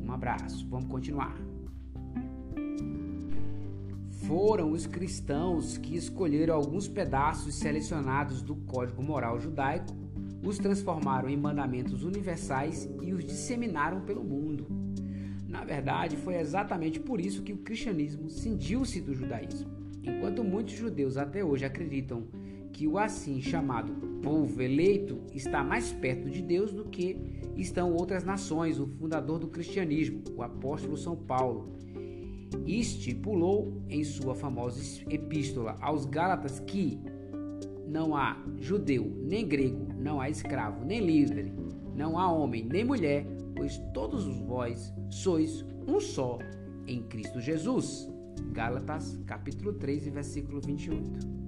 Um 0.01 0.11
abraço. 0.11 0.67
Vamos 0.67 0.89
continuar. 0.89 1.37
Foram 4.27 4.71
os 4.71 4.85
cristãos 4.85 5.77
que 5.77 5.95
escolheram 5.95 6.53
alguns 6.55 6.87
pedaços 6.87 7.55
selecionados 7.55 8.41
do 8.41 8.55
código 8.55 9.01
moral 9.01 9.39
judaico, 9.39 9.95
os 10.43 10.57
transformaram 10.57 11.29
em 11.29 11.37
mandamentos 11.37 12.03
universais 12.03 12.89
e 13.01 13.13
os 13.13 13.25
disseminaram 13.25 14.01
pelo 14.01 14.23
mundo. 14.23 14.67
Na 15.47 15.63
verdade, 15.63 16.15
foi 16.15 16.35
exatamente 16.35 16.99
por 16.99 17.19
isso 17.19 17.41
que 17.41 17.53
o 17.53 17.57
cristianismo 17.57 18.29
cindiu-se 18.29 19.01
do 19.01 19.15
judaísmo 19.15 19.78
Enquanto 20.09 20.43
muitos 20.43 20.73
judeus 20.73 21.17
até 21.17 21.43
hoje 21.43 21.65
acreditam 21.65 22.27
que 22.73 22.87
o 22.87 22.97
assim 22.97 23.41
chamado 23.41 23.93
povo 24.21 24.61
eleito 24.61 25.21
está 25.33 25.63
mais 25.63 25.91
perto 25.91 26.29
de 26.29 26.41
Deus 26.41 26.71
do 26.71 26.85
que 26.85 27.17
estão 27.55 27.93
outras 27.93 28.23
nações, 28.23 28.79
o 28.79 28.87
fundador 28.87 29.39
do 29.39 29.47
cristianismo, 29.47 30.23
o 30.35 30.41
apóstolo 30.41 30.97
São 30.97 31.15
Paulo, 31.15 31.73
estipulou 32.65 33.83
em 33.89 34.03
sua 34.03 34.33
famosa 34.33 34.81
epístola 35.09 35.77
aos 35.81 36.05
Gálatas 36.05 36.59
que 36.59 36.99
não 37.87 38.15
há 38.15 38.41
judeu 38.57 39.11
nem 39.23 39.47
grego, 39.47 39.87
não 39.97 40.21
há 40.21 40.29
escravo 40.29 40.85
nem 40.85 40.99
livre, 40.99 41.51
não 41.95 42.17
há 42.17 42.31
homem 42.31 42.63
nem 42.63 42.83
mulher, 42.83 43.25
pois 43.55 43.77
todos 43.93 44.25
vós 44.45 44.93
sois 45.09 45.65
um 45.87 45.99
só 45.99 46.39
em 46.87 47.03
Cristo 47.03 47.39
Jesus. 47.39 48.09
Gálatas, 48.39 49.19
capítulo 49.25 49.73
3, 49.73 50.07
versículo 50.07 50.61
28. 50.61 51.39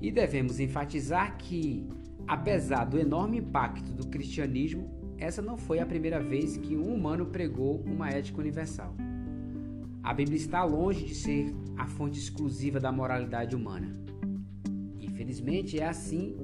E 0.00 0.10
devemos 0.10 0.58
enfatizar 0.58 1.38
que, 1.38 1.86
apesar 2.26 2.84
do 2.84 2.98
enorme 2.98 3.38
impacto 3.38 3.92
do 3.92 4.06
cristianismo, 4.08 4.90
essa 5.18 5.40
não 5.40 5.56
foi 5.56 5.78
a 5.78 5.86
primeira 5.86 6.20
vez 6.20 6.56
que 6.56 6.76
um 6.76 6.92
humano 6.92 7.26
pregou 7.26 7.80
uma 7.82 8.10
ética 8.10 8.40
universal. 8.40 8.94
A 10.02 10.12
Bíblia 10.12 10.36
está 10.36 10.64
longe 10.64 11.04
de 11.04 11.14
ser 11.14 11.54
a 11.76 11.86
fonte 11.86 12.18
exclusiva 12.18 12.80
da 12.80 12.90
moralidade 12.90 13.54
humana. 13.54 13.92
Infelizmente, 15.00 15.78
é 15.78 15.86
assim 15.86 16.36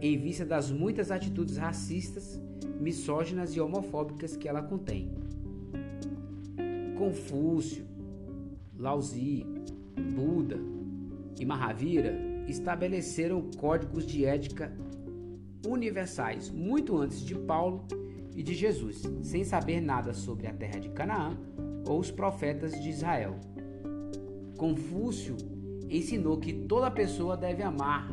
em 0.00 0.18
vista 0.18 0.44
das 0.44 0.70
muitas 0.70 1.10
atitudes 1.10 1.56
racistas, 1.56 2.40
misóginas 2.80 3.54
e 3.54 3.60
homofóbicas 3.60 4.36
que 4.36 4.48
ela 4.48 4.62
contém. 4.62 5.12
Confúcio, 6.96 7.84
Laozi, 8.80 9.46
Buda 10.14 10.58
e 11.38 11.44
Mahavira 11.44 12.18
estabeleceram 12.48 13.50
códigos 13.58 14.06
de 14.06 14.24
ética 14.24 14.72
universais 15.66 16.50
muito 16.50 16.96
antes 16.96 17.20
de 17.20 17.34
Paulo 17.34 17.84
e 18.34 18.42
de 18.42 18.54
Jesus, 18.54 19.02
sem 19.22 19.44
saber 19.44 19.82
nada 19.82 20.14
sobre 20.14 20.46
a 20.46 20.54
terra 20.54 20.80
de 20.80 20.88
Canaã 20.88 21.36
ou 21.86 22.00
os 22.00 22.10
profetas 22.10 22.72
de 22.80 22.88
Israel. 22.88 23.38
Confúcio 24.56 25.36
ensinou 25.90 26.38
que 26.38 26.52
toda 26.52 26.90
pessoa 26.90 27.36
deve 27.36 27.62
amar 27.62 28.10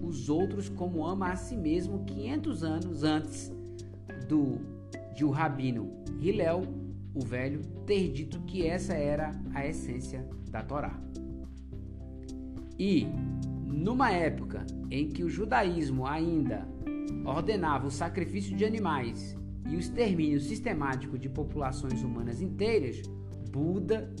os 0.00 0.28
outros 0.28 0.68
como 0.68 1.04
ama 1.04 1.32
a 1.32 1.36
si 1.36 1.56
mesmo 1.56 2.04
500 2.04 2.62
anos 2.62 3.02
antes 3.02 3.52
do 4.28 4.60
de 5.14 5.24
o 5.24 5.30
rabino 5.30 5.90
Hillel, 6.20 6.62
o 7.14 7.24
velho, 7.24 7.62
ter 7.86 8.12
dito 8.12 8.40
que 8.42 8.66
essa 8.66 8.94
era 8.94 9.32
a 9.54 9.66
essência 9.66 10.26
da 10.50 10.62
Torá. 10.62 10.98
E, 12.78 13.06
numa 13.66 14.10
época 14.10 14.66
em 14.90 15.08
que 15.08 15.24
o 15.24 15.28
judaísmo 15.28 16.06
ainda 16.06 16.66
ordenava 17.24 17.86
o 17.86 17.90
sacrifício 17.90 18.56
de 18.56 18.64
animais 18.64 19.36
e 19.68 19.76
o 19.76 19.78
extermínio 19.78 20.40
sistemático 20.40 21.18
de 21.18 21.28
populações 21.28 22.02
humanas 22.02 22.40
inteiras, 22.40 23.02
Buda 23.50 24.12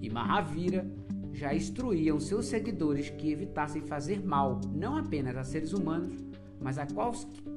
e 0.00 0.08
Mahavira 0.08 0.88
já 1.32 1.52
instruíam 1.54 2.20
seus 2.20 2.46
seguidores 2.46 3.10
que 3.10 3.32
evitassem 3.32 3.82
fazer 3.82 4.24
mal 4.24 4.60
não 4.72 4.96
apenas 4.96 5.36
a 5.36 5.42
seres 5.42 5.72
humanos, 5.72 6.14
mas 6.60 6.78
a 6.78 6.86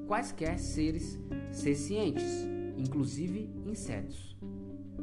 quaisquer 0.08 0.58
seres 0.58 1.20
sencientes, 1.51 2.48
inclusive 2.75 3.50
insetos. 3.65 4.36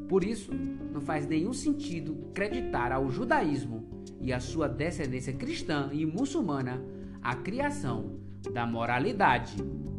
Por 0.09 0.23
isso, 0.23 0.53
não 0.93 1.01
faz 1.01 1.27
nenhum 1.27 1.53
sentido 1.53 2.27
acreditar 2.31 2.93
ao 2.93 3.11
judaísmo 3.11 3.89
e 4.21 4.33
à 4.33 4.41
sua 4.41 4.69
descendência 4.69 5.33
cristã 5.33 5.91
e 5.93 6.05
muçulmana 6.05 6.83
a 7.23 7.35
criação 7.35 8.19
da 8.53 8.67
moralidade 8.67 9.57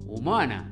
humana. 0.08 0.72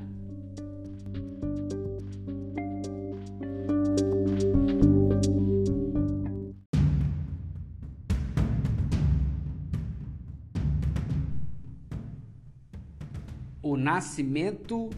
O 13.60 13.76
nascimento 13.76 14.90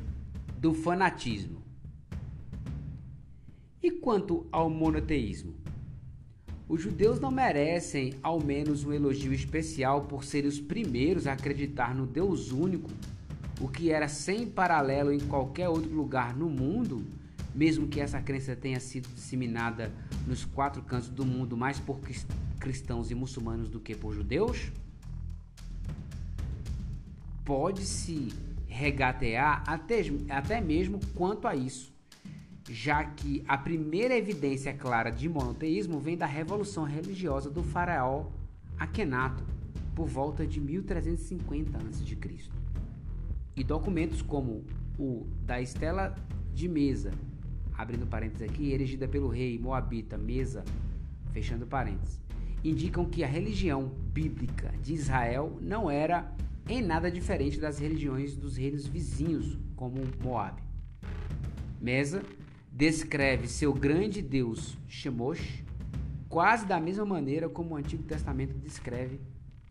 do 0.59 0.75
fanatismo. 0.75 1.56
Quanto 4.07 4.47
ao 4.53 4.71
monoteísmo? 4.71 5.53
Os 6.69 6.81
judeus 6.81 7.19
não 7.19 7.33
merecem 7.33 8.15
ao 8.23 8.41
menos 8.41 8.85
um 8.85 8.93
elogio 8.93 9.33
especial 9.33 10.03
por 10.03 10.23
serem 10.23 10.49
os 10.49 10.61
primeiros 10.61 11.27
a 11.27 11.33
acreditar 11.33 11.93
no 11.93 12.07
Deus 12.07 12.53
único, 12.53 12.89
o 13.61 13.67
que 13.67 13.91
era 13.91 14.07
sem 14.07 14.49
paralelo 14.49 15.13
em 15.13 15.19
qualquer 15.19 15.69
outro 15.69 15.93
lugar 15.93 16.37
no 16.37 16.49
mundo, 16.49 17.05
mesmo 17.53 17.89
que 17.89 18.01
essa 18.01 18.23
crença 18.23 18.55
tenha 18.55 18.79
sido 18.79 19.09
disseminada 19.13 19.93
nos 20.25 20.45
quatro 20.45 20.83
cantos 20.83 21.09
do 21.09 21.27
mundo 21.27 21.57
mais 21.57 21.81
por 21.81 21.99
cristãos 22.61 23.11
e 23.11 23.15
muçulmanos 23.17 23.69
do 23.69 23.81
que 23.81 23.97
por 23.97 24.15
judeus? 24.15 24.71
Pode-se 27.45 28.29
regatear 28.69 29.65
até, 29.67 30.01
até 30.29 30.61
mesmo 30.61 31.01
quanto 31.17 31.49
a 31.49 31.57
isso 31.57 31.96
já 32.69 33.05
que 33.05 33.45
a 33.47 33.57
primeira 33.57 34.17
evidência 34.17 34.73
clara 34.73 35.11
de 35.11 35.29
monoteísmo 35.29 36.01
vem 36.01 36.17
da 36.17 36.27
revolução 36.27 36.85
religiosa 36.85 37.51
do 37.51 37.63
faraó 37.63 38.27
Akhenato, 38.79 39.45
por 39.95 40.07
volta 40.07 40.47
de 40.47 40.61
1350 40.61 41.79
a.C. 41.79 42.19
E 43.57 43.65
documentos 43.65 44.21
como 44.21 44.65
o 44.99 45.27
da 45.43 45.61
Estela 45.61 46.15
de 46.53 46.69
Mesa, 46.69 47.13
abrindo 47.73 48.07
parênteses 48.07 48.49
aqui, 48.49 48.73
erigida 48.73 49.09
pelo 49.09 49.29
rei 49.29 49.59
Moabita 49.59 50.19
Mesa, 50.19 50.63
fechando 51.33 51.67
parênteses, 51.67 52.21
indicam 52.63 53.07
que 53.07 53.25
a 53.25 53.27
religião 53.27 53.89
bíblica 54.13 54.73
de 54.83 54.93
Israel 54.93 55.57
não 55.63 55.91
era 55.91 56.35
em 56.69 56.83
nada 56.83 57.11
diferente 57.11 57.59
das 57.59 57.79
religiões 57.79 58.37
dos 58.37 58.57
reinos 58.57 58.87
vizinhos, 58.87 59.59
como 59.75 60.03
Moab. 60.23 60.61
Mesa 61.81 62.23
descreve 62.76 63.49
seu 63.49 63.73
grande 63.73 64.21
Deus 64.21 64.76
Shemosh 64.86 65.65
quase 66.28 66.67
da 66.67 66.78
mesma 66.78 67.06
maneira 67.06 67.49
como 67.49 67.75
o 67.75 67.76
Antigo 67.78 68.02
Testamento 68.02 68.54
descreve 68.58 69.19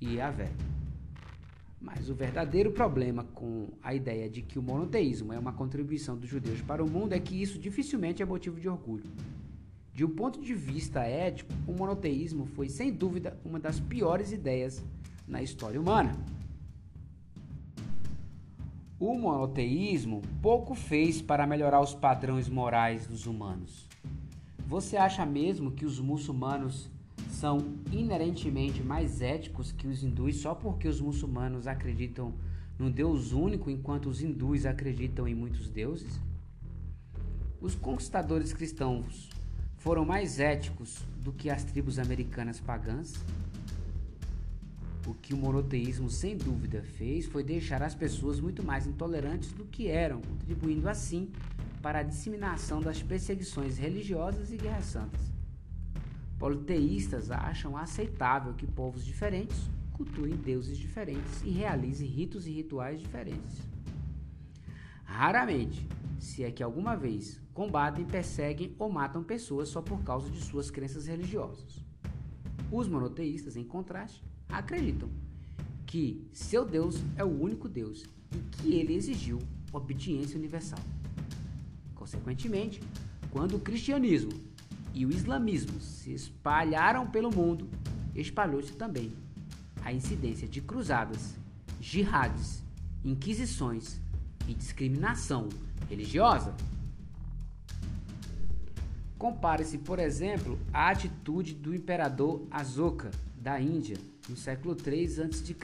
Yahvé. 0.02 0.52
Mas 1.80 2.10
o 2.10 2.16
verdadeiro 2.16 2.72
problema 2.72 3.24
com 3.24 3.68
a 3.84 3.94
ideia 3.94 4.28
de 4.28 4.42
que 4.42 4.58
o 4.58 4.64
monoteísmo 4.64 5.32
é 5.32 5.38
uma 5.38 5.54
contribuição 5.54 6.18
dos 6.18 6.28
judeus 6.28 6.64
para 6.64 6.84
o 6.84 6.90
mundo 6.90 7.14
é 7.14 7.20
que 7.20 7.40
isso 7.40 7.60
dificilmente 7.60 8.24
é 8.24 8.26
motivo 8.26 8.60
de 8.60 8.68
orgulho. 8.68 9.06
De 9.94 10.04
um 10.04 10.10
ponto 10.10 10.42
de 10.42 10.56
vista 10.56 11.02
ético, 11.02 11.54
o 11.68 11.74
monoteísmo 11.74 12.48
foi 12.48 12.70
sem 12.70 12.92
dúvida 12.92 13.40
uma 13.46 13.60
das 13.60 13.80
piores 13.80 14.32
ideias 14.32 14.84
na 15.28 15.44
história 15.44 15.80
humana. 15.80 16.18
O 18.98 19.14
monoteísmo 19.14 20.22
pouco 20.42 20.74
fez 20.74 21.22
para 21.22 21.46
melhorar 21.46 21.82
os 21.82 21.94
padrões 21.94 22.48
morais 22.48 23.06
dos 23.06 23.26
humanos. 23.26 23.90
Você 24.66 24.96
acha 24.96 25.26
mesmo 25.26 25.72
que 25.72 25.86
os 25.86 26.00
muçulmanos 26.00 26.90
são 27.30 27.58
inerentemente 27.92 28.82
mais 28.82 29.22
éticos 29.22 29.74
que 29.74 29.86
os 29.86 30.02
hindus 30.02 30.38
só 30.38 30.56
porque 30.56 30.88
os 30.88 31.02
muçulmanos 31.02 31.68
acreditam 31.68 32.34
num 32.80 32.90
Deus 32.90 33.34
único 33.34 33.70
enquanto 33.70 34.08
os 34.08 34.22
hindus 34.22 34.66
acreditam 34.66 35.28
em 35.28 35.36
muitos 35.36 35.70
deuses? 35.70 36.18
Os 37.60 37.76
conquistadores 37.76 38.54
cristãos 38.54 39.30
foram 39.76 40.06
mais 40.06 40.40
éticos 40.40 41.04
do 41.22 41.34
que 41.34 41.50
as 41.50 41.66
tribos 41.66 42.00
americanas 42.00 42.62
pagãs? 42.62 43.14
O 45.06 45.14
que 45.14 45.34
o 45.34 45.38
monoteísmo 45.38 46.10
sem 46.10 46.36
dúvida 46.36 46.82
fez 46.82 47.28
foi 47.28 47.44
deixar 47.44 47.84
as 47.84 47.94
pessoas 47.94 48.40
muito 48.40 48.64
mais 48.64 48.88
intolerantes 48.88 49.52
do 49.52 49.64
que 49.66 49.88
eram, 49.88 50.20
contribuindo 50.20 50.90
assim 50.90 51.32
para 51.82 52.00
a 52.00 52.04
disseminação 52.04 52.82
das 52.82 53.04
perseguições 53.04 53.78
religiosas 53.78 54.52
e 54.52 54.58
guerras 54.58 54.86
santas. 54.86 55.22
Politeístas 56.40 57.30
acham 57.30 57.78
aceitável 57.78 58.54
que 58.56 58.66
povos 58.66 59.06
diferentes 59.06 59.70
cultuem 59.94 60.36
deuses 60.36 60.78
diferentes 60.78 61.42
e 61.44 61.50
realizem 61.50 62.08
ritos 62.08 62.48
e 62.48 62.52
rituais 62.52 63.00
diferentes. 63.00 63.62
Raramente, 65.04 65.88
se 66.20 66.44
é 66.44 66.52
que 66.52 66.64
alguma 66.64 66.96
vez, 66.96 67.40
combatem, 67.54 68.04
perseguem 68.04 68.76
ou 68.78 68.92
matam 68.92 69.24
pessoas 69.24 69.70
só 69.70 69.82
por 69.82 70.04
causa 70.04 70.30
de 70.30 70.44
suas 70.44 70.70
crenças 70.70 71.06
religiosas. 71.06 71.80
Os 72.72 72.88
monoteístas, 72.88 73.56
em 73.56 73.64
contraste, 73.64 74.22
acreditam 74.50 75.10
que 75.86 76.28
seu 76.34 76.66
Deus 76.66 77.02
é 77.16 77.24
o 77.24 77.42
único 77.42 77.70
Deus 77.70 78.04
e 78.32 78.38
que 78.58 78.74
ele 78.74 78.94
exigiu 78.94 79.40
obediência 79.72 80.38
universal. 80.38 80.80
Consequentemente, 81.94 82.82
quando 83.32 83.56
o 83.56 83.60
cristianismo 83.60 84.32
e 84.94 85.06
o 85.06 85.12
islamismo 85.12 85.80
se 85.80 86.14
espalharam 86.14 87.08
pelo 87.08 87.34
mundo, 87.34 87.70
espalhou-se 88.14 88.74
também 88.74 89.12
a 89.84 89.92
incidência 89.94 90.48
de 90.48 90.62
cruzadas, 90.62 91.36
jihadis, 91.80 92.64
inquisições 93.04 94.00
e 94.48 94.54
discriminação 94.54 95.50
religiosa. 95.90 96.56
Compare-se, 99.18 99.78
por 99.80 100.00
exemplo, 100.00 100.58
a 100.74 100.90
atitude 100.90 101.54
do 101.54 101.74
imperador 101.74 102.48
Asoka 102.50 103.12
da 103.38 103.60
Índia 103.60 103.98
no 104.30 104.36
século 104.36 104.76
III 104.76 105.24
a.C., 105.24 105.56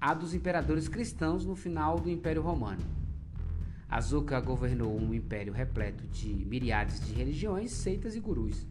a 0.00 0.14
dos 0.14 0.34
imperadores 0.34 0.88
cristãos 0.88 1.44
no 1.44 1.56
final 1.56 1.98
do 1.98 2.10
Império 2.10 2.42
Romano. 2.42 2.82
Azuka 3.88 4.40
governou 4.40 4.98
um 5.00 5.14
império 5.14 5.52
repleto 5.52 6.06
de 6.08 6.28
miríades 6.28 7.00
de 7.06 7.14
religiões, 7.14 7.70
seitas 7.70 8.16
e 8.16 8.20
gurus. 8.20 8.66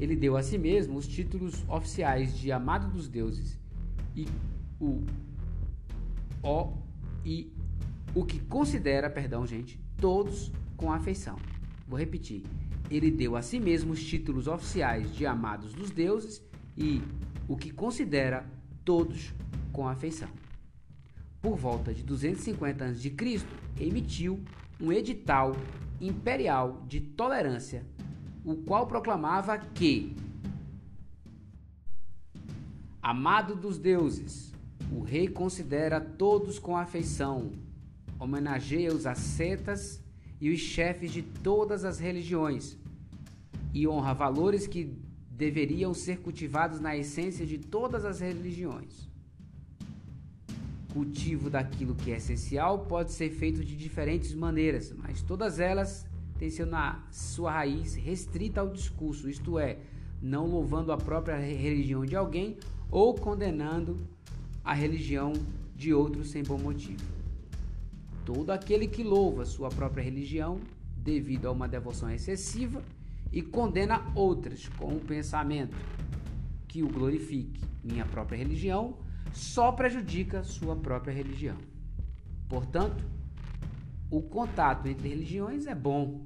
Ele 0.00 0.16
deu 0.16 0.36
a 0.36 0.42
si 0.42 0.58
mesmo 0.58 0.98
os 0.98 1.06
títulos 1.06 1.64
oficiais 1.68 2.36
de 2.36 2.50
amado 2.50 2.90
dos 2.92 3.08
deuses 3.08 3.58
e 4.16 4.26
o 4.80 5.04
o 6.42 6.72
e 7.24 7.52
o 8.14 8.24
que 8.24 8.40
considera, 8.40 9.08
perdão, 9.08 9.46
gente, 9.46 9.80
todos 9.96 10.50
com 10.76 10.92
afeição. 10.92 11.36
Vou 11.86 11.98
repetir. 11.98 12.42
Ele 12.90 13.10
deu 13.10 13.36
a 13.36 13.42
si 13.42 13.60
mesmo 13.60 13.92
os 13.92 14.04
títulos 14.04 14.48
oficiais 14.48 15.14
de 15.14 15.24
amados 15.24 15.72
dos 15.72 15.90
deuses 15.90 16.42
e 16.76 17.00
o 17.48 17.56
que 17.56 17.70
considera 17.70 18.46
todos 18.84 19.32
com 19.72 19.88
afeição. 19.88 20.28
Por 21.40 21.56
volta 21.56 21.92
de 21.92 22.02
250 22.02 22.84
a.C., 22.84 23.12
emitiu 23.78 24.40
um 24.80 24.92
edital 24.92 25.56
imperial 26.00 26.82
de 26.86 27.00
tolerância, 27.00 27.84
o 28.44 28.56
qual 28.56 28.86
proclamava 28.86 29.56
que, 29.58 30.16
amado 33.00 33.54
dos 33.54 33.78
deuses, 33.78 34.52
o 34.90 35.00
rei 35.00 35.28
considera 35.28 36.00
todos 36.00 36.58
com 36.58 36.76
afeição, 36.76 37.52
homenageia 38.18 38.92
os 38.92 39.06
ascetas 39.06 40.02
e 40.40 40.50
os 40.50 40.60
chefes 40.60 41.12
de 41.12 41.22
todas 41.22 41.84
as 41.84 41.98
religiões 41.98 42.76
e 43.72 43.88
honra 43.88 44.12
valores 44.12 44.66
que 44.66 44.92
deveriam 45.36 45.94
ser 45.94 46.18
cultivados 46.18 46.80
na 46.80 46.96
essência 46.96 47.46
de 47.46 47.58
todas 47.58 48.04
as 48.04 48.20
religiões. 48.20 49.10
Cultivo 50.92 51.48
daquilo 51.48 51.94
que 51.94 52.12
é 52.12 52.16
essencial 52.16 52.80
pode 52.80 53.12
ser 53.12 53.30
feito 53.30 53.64
de 53.64 53.74
diferentes 53.74 54.34
maneiras, 54.34 54.92
mas 54.92 55.22
todas 55.22 55.58
elas 55.58 56.06
tem 56.38 56.50
seu 56.50 56.66
na 56.66 57.02
sua 57.10 57.52
raiz 57.52 57.94
restrita 57.94 58.60
ao 58.60 58.68
discurso, 58.68 59.28
isto 59.28 59.58
é, 59.58 59.78
não 60.20 60.46
louvando 60.46 60.92
a 60.92 60.98
própria 60.98 61.36
religião 61.36 62.04
de 62.04 62.14
alguém 62.14 62.58
ou 62.90 63.14
condenando 63.14 63.96
a 64.62 64.74
religião 64.74 65.32
de 65.74 65.94
outro 65.94 66.24
sem 66.24 66.42
bom 66.42 66.58
motivo. 66.58 67.02
Todo 68.24 68.50
aquele 68.50 68.86
que 68.86 69.02
louva 69.02 69.44
sua 69.44 69.68
própria 69.70 70.02
religião 70.02 70.60
devido 70.96 71.46
a 71.46 71.52
uma 71.52 71.66
devoção 71.66 72.10
excessiva 72.10 72.82
e 73.32 73.40
condena 73.40 74.02
outras 74.14 74.68
com 74.68 74.94
o 74.94 75.00
pensamento 75.00 75.76
que 76.68 76.82
o 76.82 76.88
glorifique. 76.88 77.60
Minha 77.82 78.04
própria 78.04 78.36
religião 78.36 78.96
só 79.32 79.72
prejudica 79.72 80.44
sua 80.44 80.76
própria 80.76 81.12
religião. 81.12 81.56
Portanto, 82.48 83.04
o 84.10 84.20
contato 84.20 84.86
entre 84.86 85.08
religiões 85.08 85.66
é 85.66 85.74
bom. 85.74 86.20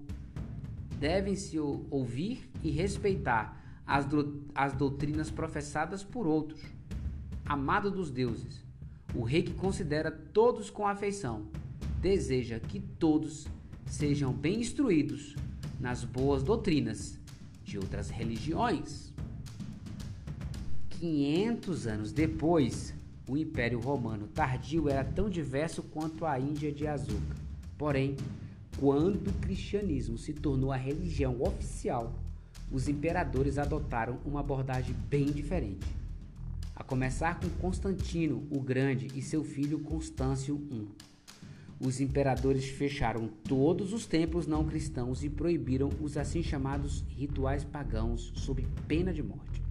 Devem-se 0.99 1.59
ouvir 1.59 2.51
e 2.63 2.71
respeitar 2.71 3.63
as, 3.87 4.05
do, 4.05 4.45
as 4.55 4.73
doutrinas 4.73 5.31
professadas 5.31 6.03
por 6.03 6.27
outros. 6.27 6.61
Amado 7.45 7.91
dos 7.91 8.11
deuses, 8.11 8.65
o 9.15 9.23
rei 9.23 9.43
que 9.43 9.55
considera 9.55 10.11
todos 10.11 10.69
com 10.69 10.87
afeição, 10.87 11.47
deseja 12.01 12.59
que 12.59 12.81
todos 12.81 13.47
sejam 13.87 14.33
bem 14.33 14.59
instruídos 14.59 15.37
nas 15.81 16.05
boas 16.05 16.43
doutrinas 16.43 17.19
de 17.65 17.79
outras 17.79 18.11
religiões. 18.11 19.13
500 20.91 21.87
anos 21.87 22.13
depois, 22.13 22.95
o 23.29 23.37
Império 23.37 23.81
Romano 23.81 24.29
tardio 24.29 24.89
era 24.89 25.05
tão 25.05 25.29
diverso 25.29 25.83
quanto 25.83 26.25
a 26.25 26.39
Índia 26.39 26.73
de 26.73 26.87
açúcar. 26.87 27.37
Porém, 27.77 28.17
quando 28.79 29.29
o 29.29 29.33
cristianismo 29.35 30.17
se 30.17 30.33
tornou 30.33 30.73
a 30.73 30.77
religião 30.77 31.43
oficial, 31.43 32.15
os 32.71 32.89
imperadores 32.89 33.59
adotaram 33.59 34.19
uma 34.25 34.41
abordagem 34.41 34.95
bem 35.09 35.27
diferente. 35.27 35.87
A 36.75 36.85
começar 36.85 37.41
com 37.41 37.49
Constantino 37.61 38.47
o 38.51 38.61
Grande 38.61 39.09
e 39.15 39.23
seu 39.23 39.43
filho 39.43 39.81
Constâncio 39.81 40.61
I. 40.71 40.89
Os 41.79 42.01
imperadores 42.01 42.65
fecharam 42.71 43.29
todos 43.45 43.93
os 43.93 44.07
templos 44.07 44.47
não 44.47 44.65
cristãos 44.65 45.23
e 45.23 45.29
proibiram 45.29 45.91
os 46.01 46.17
assim 46.17 46.43
chamados 46.43 47.05
rituais 47.09 47.65
pagãos 47.65 48.33
sob 48.35 48.67
pena 48.89 49.13
de 49.13 49.23
morte. 49.23 49.63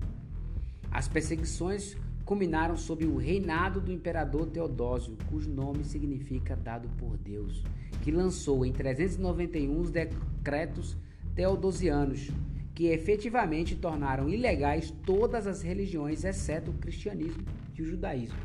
As 0.91 1.07
perseguições 1.07 1.97
culminaram 2.23 2.77
sob 2.77 3.05
o 3.05 3.17
reinado 3.17 3.81
do 3.81 3.91
imperador 3.91 4.47
Teodósio, 4.47 5.17
cujo 5.29 5.49
nome 5.49 5.83
significa 5.83 6.55
dado 6.55 6.87
por 6.97 7.17
Deus, 7.17 7.63
que 8.03 8.11
lançou 8.11 8.65
em 8.65 8.71
391 8.71 9.79
os 9.79 9.89
decretos 9.89 10.95
teodosianos, 11.33 12.29
que 12.75 12.85
efetivamente 12.87 13.75
tornaram 13.75 14.29
ilegais 14.29 14.91
todas 15.05 15.47
as 15.47 15.61
religiões 15.63 16.23
exceto 16.23 16.69
o 16.69 16.75
cristianismo 16.75 17.43
e 17.75 17.81
o 17.81 17.85
judaísmo. 17.85 18.37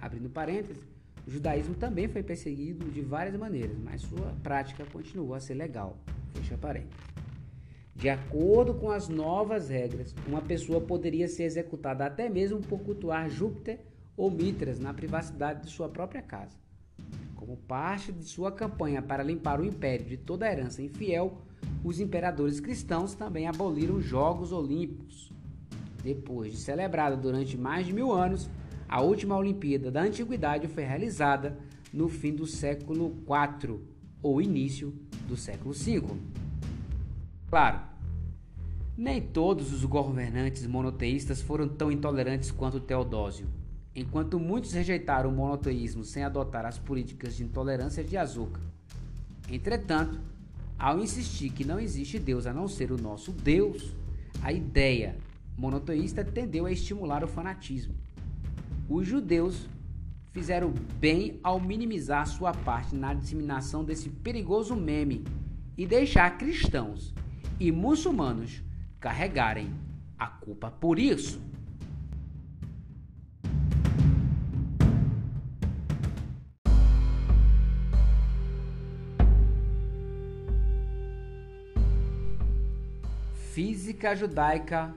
Abrindo 0.00 0.28
parênteses, 0.28 0.91
o 1.26 1.30
judaísmo 1.30 1.74
também 1.74 2.08
foi 2.08 2.22
perseguido 2.22 2.90
de 2.90 3.00
várias 3.00 3.36
maneiras, 3.36 3.76
mas 3.78 4.02
sua 4.02 4.34
prática 4.42 4.84
continuou 4.92 5.34
a 5.34 5.40
ser 5.40 5.54
legal. 5.54 5.96
Fecha 6.34 6.56
parênteses. 6.58 7.12
De 7.94 8.08
acordo 8.08 8.74
com 8.74 8.90
as 8.90 9.08
novas 9.08 9.68
regras, 9.68 10.14
uma 10.26 10.40
pessoa 10.40 10.80
poderia 10.80 11.28
ser 11.28 11.44
executada 11.44 12.04
até 12.04 12.28
mesmo 12.28 12.60
por 12.60 12.80
cultuar 12.80 13.30
Júpiter 13.30 13.80
ou 14.16 14.30
Mitras 14.30 14.80
na 14.80 14.92
privacidade 14.92 15.64
de 15.64 15.70
sua 15.70 15.88
própria 15.88 16.22
casa. 16.22 16.56
Como 17.36 17.56
parte 17.56 18.10
de 18.12 18.24
sua 18.24 18.50
campanha 18.50 19.02
para 19.02 19.22
limpar 19.22 19.60
o 19.60 19.64
império 19.64 20.06
de 20.06 20.16
toda 20.16 20.46
a 20.46 20.52
herança 20.52 20.82
infiel, 20.82 21.38
os 21.84 22.00
imperadores 22.00 22.60
cristãos 22.60 23.14
também 23.14 23.46
aboliram 23.46 23.96
os 23.96 24.04
Jogos 24.04 24.52
Olímpicos. 24.52 25.32
Depois 26.02 26.52
de 26.52 26.58
celebrada 26.58 27.16
durante 27.16 27.56
mais 27.56 27.86
de 27.86 27.92
mil 27.92 28.12
anos, 28.12 28.48
a 28.92 29.00
última 29.00 29.38
Olimpíada 29.38 29.90
da 29.90 30.02
Antiguidade 30.02 30.68
foi 30.68 30.84
realizada 30.84 31.56
no 31.90 32.10
fim 32.10 32.34
do 32.34 32.46
século 32.46 33.16
IV 33.24 33.80
ou 34.22 34.42
início 34.42 34.92
do 35.26 35.34
século 35.34 35.72
V. 35.72 36.02
Claro, 37.48 37.80
nem 38.94 39.18
todos 39.18 39.72
os 39.72 39.86
governantes 39.86 40.66
monoteístas 40.66 41.40
foram 41.40 41.66
tão 41.66 41.90
intolerantes 41.90 42.50
quanto 42.50 42.80
Teodósio. 42.80 43.46
Enquanto 43.96 44.38
muitos 44.38 44.74
rejeitaram 44.74 45.30
o 45.30 45.34
monoteísmo 45.34 46.04
sem 46.04 46.22
adotar 46.22 46.66
as 46.66 46.78
políticas 46.78 47.34
de 47.34 47.44
intolerância 47.44 48.04
de 48.04 48.18
Azuka. 48.18 48.60
Entretanto, 49.50 50.20
ao 50.78 50.98
insistir 50.98 51.48
que 51.48 51.64
não 51.64 51.80
existe 51.80 52.18
Deus 52.18 52.46
a 52.46 52.52
não 52.52 52.68
ser 52.68 52.92
o 52.92 53.00
nosso 53.00 53.32
Deus, 53.32 53.96
a 54.42 54.52
ideia 54.52 55.16
monoteísta 55.56 56.22
tendeu 56.22 56.66
a 56.66 56.72
estimular 56.72 57.24
o 57.24 57.28
fanatismo. 57.28 58.01
Os 58.94 59.06
judeus 59.06 59.70
fizeram 60.32 60.70
bem 61.00 61.40
ao 61.42 61.58
minimizar 61.58 62.26
sua 62.26 62.52
parte 62.52 62.94
na 62.94 63.14
disseminação 63.14 63.82
desse 63.82 64.10
perigoso 64.10 64.76
meme 64.76 65.24
e 65.78 65.86
deixar 65.86 66.36
cristãos 66.36 67.14
e 67.58 67.72
muçulmanos 67.72 68.62
carregarem 69.00 69.72
a 70.18 70.26
culpa 70.26 70.70
por 70.70 70.98
isso. 70.98 71.40
Física 83.54 84.14
judaica, 84.14 84.94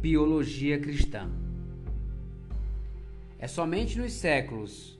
biologia 0.00 0.80
cristã. 0.80 1.28
É 3.40 3.46
somente 3.46 3.96
nos 3.96 4.14
séculos 4.14 4.98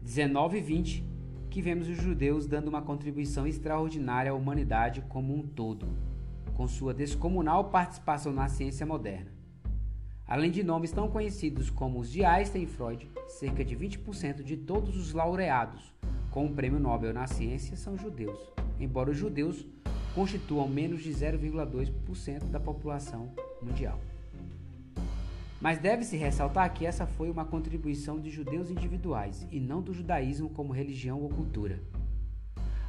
19 0.00 0.56
e 0.56 0.60
20 0.62 1.04
que 1.50 1.60
vemos 1.60 1.86
os 1.86 1.98
judeus 1.98 2.46
dando 2.46 2.68
uma 2.68 2.80
contribuição 2.80 3.46
extraordinária 3.46 4.32
à 4.32 4.34
humanidade 4.34 5.04
como 5.10 5.34
um 5.34 5.46
todo 5.46 5.86
com 6.54 6.66
sua 6.66 6.94
descomunal 6.94 7.64
participação 7.64 8.32
na 8.32 8.48
ciência 8.48 8.86
moderna. 8.86 9.30
Além 10.26 10.50
de 10.50 10.64
nomes 10.64 10.90
tão 10.90 11.06
conhecidos 11.10 11.68
como 11.68 12.00
os 12.00 12.10
de 12.10 12.24
Einstein 12.24 12.62
e 12.62 12.66
Freud, 12.66 13.10
cerca 13.28 13.62
de 13.62 13.76
20% 13.76 14.42
de 14.42 14.56
todos 14.56 14.96
os 14.96 15.12
laureados 15.12 15.94
com 16.30 16.46
o 16.46 16.54
Prêmio 16.54 16.80
Nobel 16.80 17.12
na 17.12 17.26
ciência 17.26 17.76
são 17.76 17.94
judeus, 17.94 18.40
embora 18.80 19.10
os 19.10 19.18
judeus 19.18 19.66
constituam 20.14 20.66
menos 20.66 21.02
de 21.02 21.10
0,2% 21.10 22.44
da 22.44 22.58
população 22.58 23.34
mundial. 23.60 24.00
Mas 25.60 25.78
deve-se 25.78 26.16
ressaltar 26.16 26.72
que 26.72 26.84
essa 26.84 27.06
foi 27.06 27.30
uma 27.30 27.44
contribuição 27.44 28.20
de 28.20 28.30
judeus 28.30 28.70
individuais 28.70 29.46
e 29.50 29.58
não 29.58 29.80
do 29.80 29.92
judaísmo 29.92 30.50
como 30.50 30.72
religião 30.72 31.20
ou 31.22 31.28
cultura. 31.28 31.80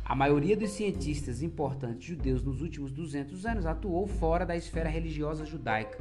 A 0.04 0.16
maioria 0.16 0.56
dos 0.56 0.72
cientistas 0.72 1.42
importantes 1.42 2.08
judeus 2.08 2.44
nos 2.44 2.62
últimos 2.62 2.92
200 2.92 3.46
anos 3.46 3.66
atuou 3.66 4.08
fora 4.08 4.46
da 4.46 4.56
esfera 4.56 4.90
religiosa 4.90 5.46
judaica. 5.46 5.98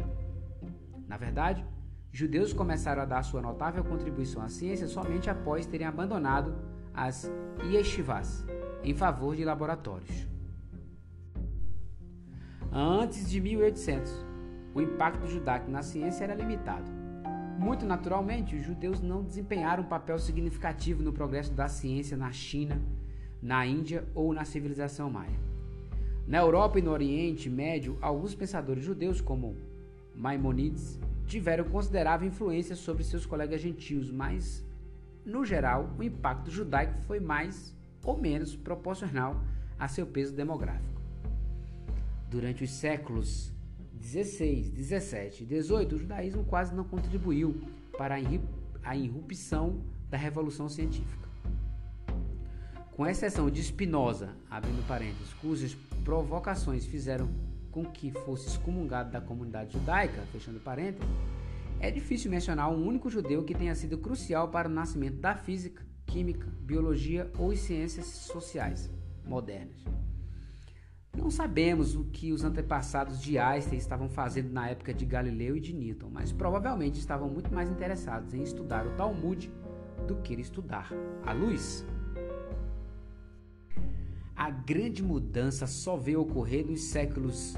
Na 1.09 1.17
verdade, 1.17 1.65
judeus 2.13 2.53
começaram 2.53 3.03
a 3.03 3.05
dar 3.05 3.23
sua 3.23 3.41
notável 3.41 3.85
contribuição 3.85 4.43
à 4.43 4.49
ciência 4.49 4.89
somente 4.89 5.31
após 5.31 5.67
terem 5.67 5.87
abandonado 5.87 6.57
as 6.95 7.31
yeshivas 7.71 8.45
em 8.83 8.95
favor 8.95 9.37
de 9.37 9.45
laboratórios. 9.45 10.27
Antes 12.73 13.31
de 13.31 13.41
1800, 13.41 14.26
o 14.77 14.81
impacto 14.83 15.27
judaico 15.27 15.71
na 15.71 15.83
ciência 15.83 16.25
era 16.25 16.35
limitado. 16.35 16.85
Muito 17.59 17.87
naturalmente, 17.87 18.55
os 18.55 18.63
judeus 18.63 19.01
não 19.01 19.23
desempenharam 19.23 19.83
um 19.83 19.87
papel 19.87 20.19
significativo 20.19 21.03
no 21.03 21.15
progresso 21.15 21.51
da 21.55 21.67
ciência 21.67 22.15
na 22.15 22.31
China 22.31 22.79
na 23.41 23.67
Índia 23.67 24.05
ou 24.15 24.35
na 24.35 24.45
civilização 24.45 25.09
maia. 25.09 25.39
Na 26.27 26.39
Europa 26.39 26.79
e 26.79 26.83
no 26.83 26.91
Oriente 26.91 27.49
Médio, 27.49 27.97
alguns 28.03 28.35
pensadores 28.35 28.85
judeus, 28.85 29.21
como 29.21 29.57
Maimonides, 30.15 31.01
tiveram 31.27 31.65
considerável 31.65 32.29
influência 32.29 32.77
sobre 32.77 33.03
seus 33.03 33.25
colegas 33.25 33.63
gentios, 33.63 34.11
mas, 34.11 34.63
no 35.25 35.43
geral, 35.43 35.91
o 35.99 36.03
impacto 36.03 36.51
judaico 36.51 37.01
foi 37.03 37.19
mais 37.19 37.75
ou 38.05 38.19
menos 38.19 38.55
proporcional 38.55 39.41
a 39.79 39.89
seu 39.89 40.07
peso 40.07 40.35
demográfico. 40.35 41.01
Durante 42.29 42.65
os 42.65 42.71
séculos 42.73 43.56
16, 43.97 44.71
17 44.71 45.43
e 45.43 45.47
18, 45.47 45.95
o 45.95 45.99
judaísmo 45.99 46.45
quase 46.45 46.75
não 46.75 46.85
contribuiu 46.85 47.61
para 47.97 48.17
a 48.83 48.97
irrupção 48.97 49.83
da 50.09 50.17
revolução 50.17 50.69
científica 50.69 51.27
com 52.97 53.07
exceção 53.07 53.51
de 53.51 53.63
Spinoza, 53.63 54.31
abrindo 54.51 54.87
parênteses, 54.89 55.31
cujas 55.35 55.77
provocações 56.03 56.87
fizeram 56.87 57.29
com 57.71 57.85
que 57.85 58.11
fosse 58.11 58.49
excomungado 58.49 59.11
da 59.11 59.21
comunidade 59.21 59.75
judaica, 59.75 60.23
fechando 60.33 60.59
parênteses, 60.59 61.07
é 61.79 61.91
difícil 61.91 62.31
mencionar 62.31 62.71
um 62.71 62.87
único 62.87 63.11
judeu 63.11 63.45
que 63.45 63.55
tenha 63.55 63.75
sido 63.75 63.99
crucial 63.99 64.49
para 64.49 64.67
o 64.67 64.73
nascimento 64.73 65.19
da 65.19 65.35
física, 65.35 65.85
química, 66.07 66.49
biologia 66.63 67.31
ou 67.39 67.55
ciências 67.55 68.07
sociais 68.07 68.91
modernas. 69.27 69.96
Não 71.17 71.31
sabemos 71.31 71.97
o 71.97 72.05
que 72.05 72.31
os 72.31 72.45
antepassados 72.45 73.21
de 73.21 73.39
Einstein 73.39 73.79
estavam 73.79 74.09
fazendo 74.09 74.53
na 74.53 74.69
época 74.69 74.93
de 74.93 75.07
Galileu 75.07 75.57
e 75.57 75.61
de 75.61 75.73
Newton, 75.73 76.11
mas 76.13 76.31
provavelmente 76.31 77.01
estavam 77.01 77.29
muito 77.29 77.53
mais 77.53 77.71
interessados 77.71 78.35
em 78.35 78.43
estudar 78.43 78.87
o 78.87 78.91
Talmud 78.91 79.51
do 80.07 80.17
que 80.17 80.35
estudar 80.35 80.93
a 81.25 81.33
luz. 81.33 81.87
A 84.37 84.51
grande 84.51 85.03
mudança 85.03 85.67
só 85.67 85.97
veio 85.97 86.21
ocorrer 86.21 86.67
nos 86.67 86.83
séculos 86.83 87.57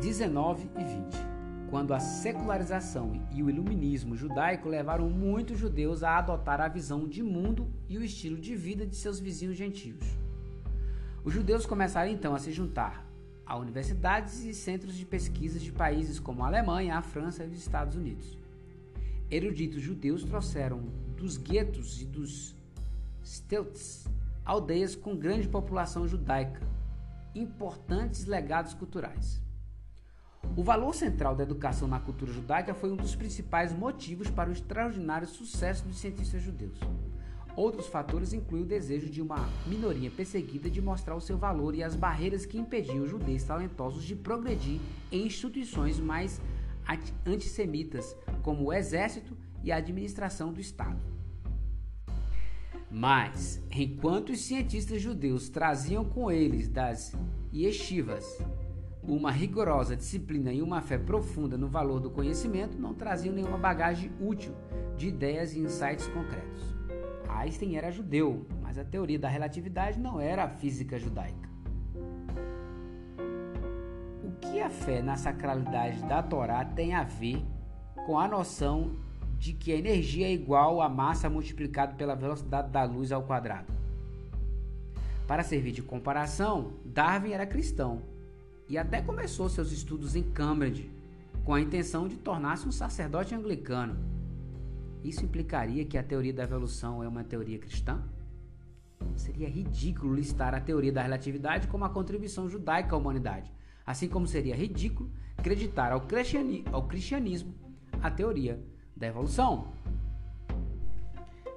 19 0.00 0.70
e 0.78 0.84
20, 0.84 1.16
quando 1.68 1.92
a 1.92 1.98
secularização 1.98 3.20
e 3.32 3.42
o 3.42 3.50
iluminismo 3.50 4.16
judaico 4.16 4.68
levaram 4.68 5.10
muitos 5.10 5.58
judeus 5.58 6.04
a 6.04 6.18
adotar 6.18 6.60
a 6.60 6.68
visão 6.68 7.08
de 7.08 7.22
mundo 7.22 7.68
e 7.88 7.98
o 7.98 8.04
estilo 8.04 8.36
de 8.38 8.54
vida 8.54 8.86
de 8.86 8.94
seus 8.94 9.18
vizinhos 9.18 9.56
gentios. 9.56 10.21
Os 11.24 11.32
judeus 11.32 11.64
começaram 11.64 12.10
então 12.10 12.34
a 12.34 12.38
se 12.38 12.50
juntar 12.50 13.06
a 13.46 13.56
universidades 13.56 14.44
e 14.44 14.52
centros 14.52 14.94
de 14.96 15.06
pesquisa 15.06 15.58
de 15.58 15.70
países 15.70 16.18
como 16.18 16.42
a 16.42 16.48
Alemanha, 16.48 16.96
a 16.96 17.02
França 17.02 17.44
e 17.44 17.48
os 17.48 17.58
Estados 17.58 17.96
Unidos. 17.96 18.36
Eruditos 19.30 19.80
judeus 19.80 20.24
trouxeram 20.24 20.80
dos 21.16 21.36
guetos 21.36 22.02
e 22.02 22.06
dos 22.06 22.56
stelts 23.24 24.08
aldeias 24.44 24.96
com 24.96 25.16
grande 25.16 25.48
população 25.48 26.08
judaica, 26.08 26.60
importantes 27.34 28.26
legados 28.26 28.74
culturais. 28.74 29.40
O 30.56 30.64
valor 30.64 30.92
central 30.92 31.36
da 31.36 31.44
educação 31.44 31.86
na 31.86 32.00
cultura 32.00 32.32
judaica 32.32 32.74
foi 32.74 32.90
um 32.90 32.96
dos 32.96 33.14
principais 33.14 33.72
motivos 33.72 34.28
para 34.28 34.50
o 34.50 34.52
extraordinário 34.52 35.28
sucesso 35.28 35.84
dos 35.86 35.98
cientistas 35.98 36.42
judeus. 36.42 36.78
Outros 37.54 37.86
fatores 37.86 38.32
incluem 38.32 38.64
o 38.64 38.66
desejo 38.66 39.10
de 39.10 39.20
uma 39.20 39.48
minoria 39.66 40.10
perseguida 40.10 40.70
de 40.70 40.80
mostrar 40.80 41.14
o 41.14 41.20
seu 41.20 41.36
valor 41.36 41.74
e 41.74 41.82
as 41.82 41.94
barreiras 41.94 42.46
que 42.46 42.58
impediam 42.58 43.06
judeus 43.06 43.44
talentosos 43.44 44.04
de 44.04 44.16
progredir 44.16 44.80
em 45.10 45.26
instituições 45.26 46.00
mais 46.00 46.40
antissemitas, 47.26 48.16
como 48.42 48.64
o 48.64 48.72
exército 48.72 49.36
e 49.62 49.70
a 49.70 49.76
administração 49.76 50.52
do 50.52 50.60
Estado. 50.60 50.98
Mas, 52.90 53.60
enquanto 53.70 54.30
os 54.30 54.40
cientistas 54.40 55.00
judeus 55.00 55.48
traziam 55.48 56.04
com 56.04 56.30
eles 56.30 56.68
das 56.68 57.14
yeshivas 57.52 58.38
uma 59.02 59.30
rigorosa 59.30 59.96
disciplina 59.96 60.52
e 60.52 60.62
uma 60.62 60.80
fé 60.80 60.96
profunda 60.96 61.58
no 61.58 61.68
valor 61.68 62.00
do 62.00 62.10
conhecimento, 62.10 62.78
não 62.78 62.94
traziam 62.94 63.34
nenhuma 63.34 63.58
bagagem 63.58 64.12
útil 64.20 64.54
de 64.96 65.08
ideias 65.08 65.54
e 65.54 65.58
insights 65.58 66.06
concretos. 66.08 66.81
Einstein 67.38 67.76
era 67.76 67.90
judeu, 67.90 68.46
mas 68.60 68.78
a 68.78 68.84
teoria 68.84 69.18
da 69.18 69.28
relatividade 69.28 69.98
não 69.98 70.20
era 70.20 70.44
a 70.44 70.48
física 70.48 70.98
judaica. 70.98 71.48
O 74.24 74.30
que 74.40 74.60
a 74.60 74.70
fé 74.70 75.02
na 75.02 75.16
sacralidade 75.16 76.02
da 76.04 76.22
Torá 76.22 76.64
tem 76.64 76.94
a 76.94 77.02
ver 77.02 77.44
com 78.06 78.18
a 78.18 78.28
noção 78.28 78.96
de 79.38 79.52
que 79.52 79.72
a 79.72 79.76
energia 79.76 80.26
é 80.26 80.32
igual 80.32 80.80
à 80.80 80.88
massa 80.88 81.28
multiplicado 81.28 81.96
pela 81.96 82.14
velocidade 82.14 82.70
da 82.70 82.84
luz 82.84 83.10
ao 83.10 83.22
quadrado? 83.22 83.72
Para 85.26 85.42
servir 85.42 85.72
de 85.72 85.82
comparação, 85.82 86.74
Darwin 86.84 87.32
era 87.32 87.46
cristão 87.46 88.02
e 88.68 88.78
até 88.78 89.00
começou 89.00 89.48
seus 89.48 89.72
estudos 89.72 90.14
em 90.14 90.22
Cambridge 90.22 90.90
com 91.44 91.54
a 91.54 91.60
intenção 91.60 92.06
de 92.06 92.16
tornar-se 92.16 92.66
um 92.68 92.72
sacerdote 92.72 93.34
anglicano. 93.34 94.11
Isso 95.02 95.24
implicaria 95.24 95.84
que 95.84 95.98
a 95.98 96.02
teoria 96.02 96.32
da 96.32 96.44
evolução 96.44 97.02
é 97.02 97.08
uma 97.08 97.24
teoria 97.24 97.58
cristã? 97.58 98.02
Seria 99.16 99.48
ridículo 99.48 100.14
listar 100.14 100.54
a 100.54 100.60
teoria 100.60 100.92
da 100.92 101.02
relatividade 101.02 101.66
como 101.66 101.84
a 101.84 101.88
contribuição 101.88 102.48
judaica 102.48 102.94
à 102.94 102.98
humanidade, 102.98 103.52
assim 103.84 104.08
como 104.08 104.26
seria 104.26 104.54
ridículo 104.54 105.10
acreditar 105.36 105.90
ao 105.90 106.02
cristianismo 106.86 107.52
a 108.00 108.10
teoria 108.10 108.62
da 108.96 109.08
evolução. 109.08 109.72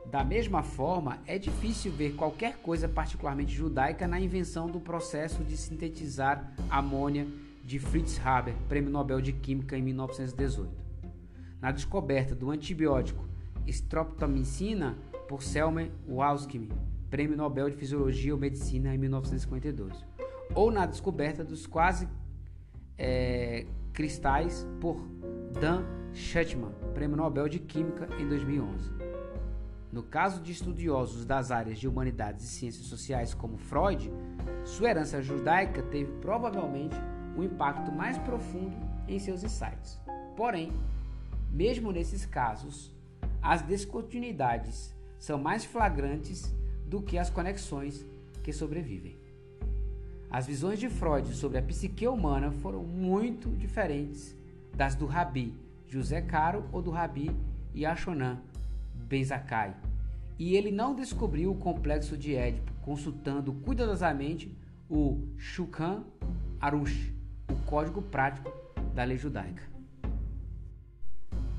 Da 0.09 0.23
mesma 0.23 0.63
forma, 0.63 1.19
é 1.27 1.37
difícil 1.37 1.91
ver 1.91 2.15
qualquer 2.15 2.57
coisa 2.57 2.87
particularmente 2.87 3.53
judaica 3.53 4.07
na 4.07 4.19
invenção 4.19 4.67
do 4.67 4.79
processo 4.79 5.43
de 5.43 5.57
sintetizar 5.57 6.53
amônia 6.69 7.27
de 7.63 7.79
Fritz 7.79 8.19
Haber, 8.25 8.55
Prêmio 8.69 8.89
Nobel 8.89 9.19
de 9.19 9.33
Química 9.33 9.77
em 9.77 9.81
1918. 9.81 10.71
Na 11.59 11.71
descoberta 11.71 12.33
do 12.33 12.49
antibiótico 12.49 13.25
streptomicina 13.67 14.97
por 15.27 15.43
Selmer 15.43 15.91
Walsky, 16.07 16.69
Prêmio 17.09 17.37
Nobel 17.37 17.69
de 17.69 17.75
Fisiologia 17.75 18.33
ou 18.33 18.39
Medicina 18.39 18.93
em 18.93 18.97
1952, 18.97 20.05
ou 20.53 20.71
na 20.71 20.85
descoberta 20.85 21.43
dos 21.43 21.65
quase 21.65 22.07
é, 22.97 23.65
cristais 23.93 24.67
por 24.79 24.97
Dan 25.59 25.83
Schutzman, 26.13 26.71
Prêmio 26.93 27.17
Nobel 27.17 27.47
de 27.49 27.59
Química 27.59 28.07
em 28.19 28.27
2011. 28.27 28.91
No 29.91 30.03
caso 30.03 30.41
de 30.41 30.51
estudiosos 30.51 31.25
das 31.25 31.51
áreas 31.51 31.79
de 31.79 31.87
humanidades 31.87 32.43
e 32.43 32.47
ciências 32.47 32.85
sociais 32.85 33.33
como 33.33 33.57
Freud, 33.57 34.11
sua 34.65 34.89
herança 34.89 35.21
judaica 35.21 35.81
teve 35.83 36.11
provavelmente 36.19 36.95
um 37.37 37.43
impacto 37.43 37.91
mais 37.91 38.17
profundo 38.17 38.75
em 39.07 39.19
seus 39.19 39.43
insights. 39.43 39.99
Porém, 40.35 40.73
mesmo 41.51 41.91
nesses 41.91 42.25
casos, 42.25 42.94
as 43.45 43.61
descontinuidades 43.61 44.91
são 45.19 45.37
mais 45.37 45.63
flagrantes 45.63 46.51
do 46.87 46.99
que 46.99 47.15
as 47.15 47.29
conexões 47.29 48.03
que 48.41 48.51
sobrevivem. 48.51 49.15
As 50.31 50.47
visões 50.47 50.79
de 50.79 50.89
Freud 50.89 51.31
sobre 51.35 51.59
a 51.59 51.61
psique 51.61 52.07
humana 52.07 52.51
foram 52.51 52.81
muito 52.81 53.49
diferentes 53.49 54.35
das 54.73 54.95
do 54.95 55.05
Rabi 55.05 55.53
José 55.87 56.23
Caro 56.23 56.67
ou 56.71 56.81
do 56.81 56.89
Rabi 56.89 57.29
Yashonan 57.75 58.41
Ben 58.95 59.23
Zakkai. 59.23 59.75
E 60.39 60.55
ele 60.55 60.71
não 60.71 60.95
descobriu 60.95 61.51
o 61.51 61.57
complexo 61.57 62.17
de 62.17 62.35
Édipo 62.35 62.73
consultando 62.81 63.53
cuidadosamente 63.53 64.51
o 64.89 65.21
Shulchan 65.37 66.03
Arush, 66.59 67.13
o 67.51 67.55
código 67.67 68.01
prático 68.01 68.51
da 68.95 69.03
lei 69.03 69.19
judaica. 69.19 69.63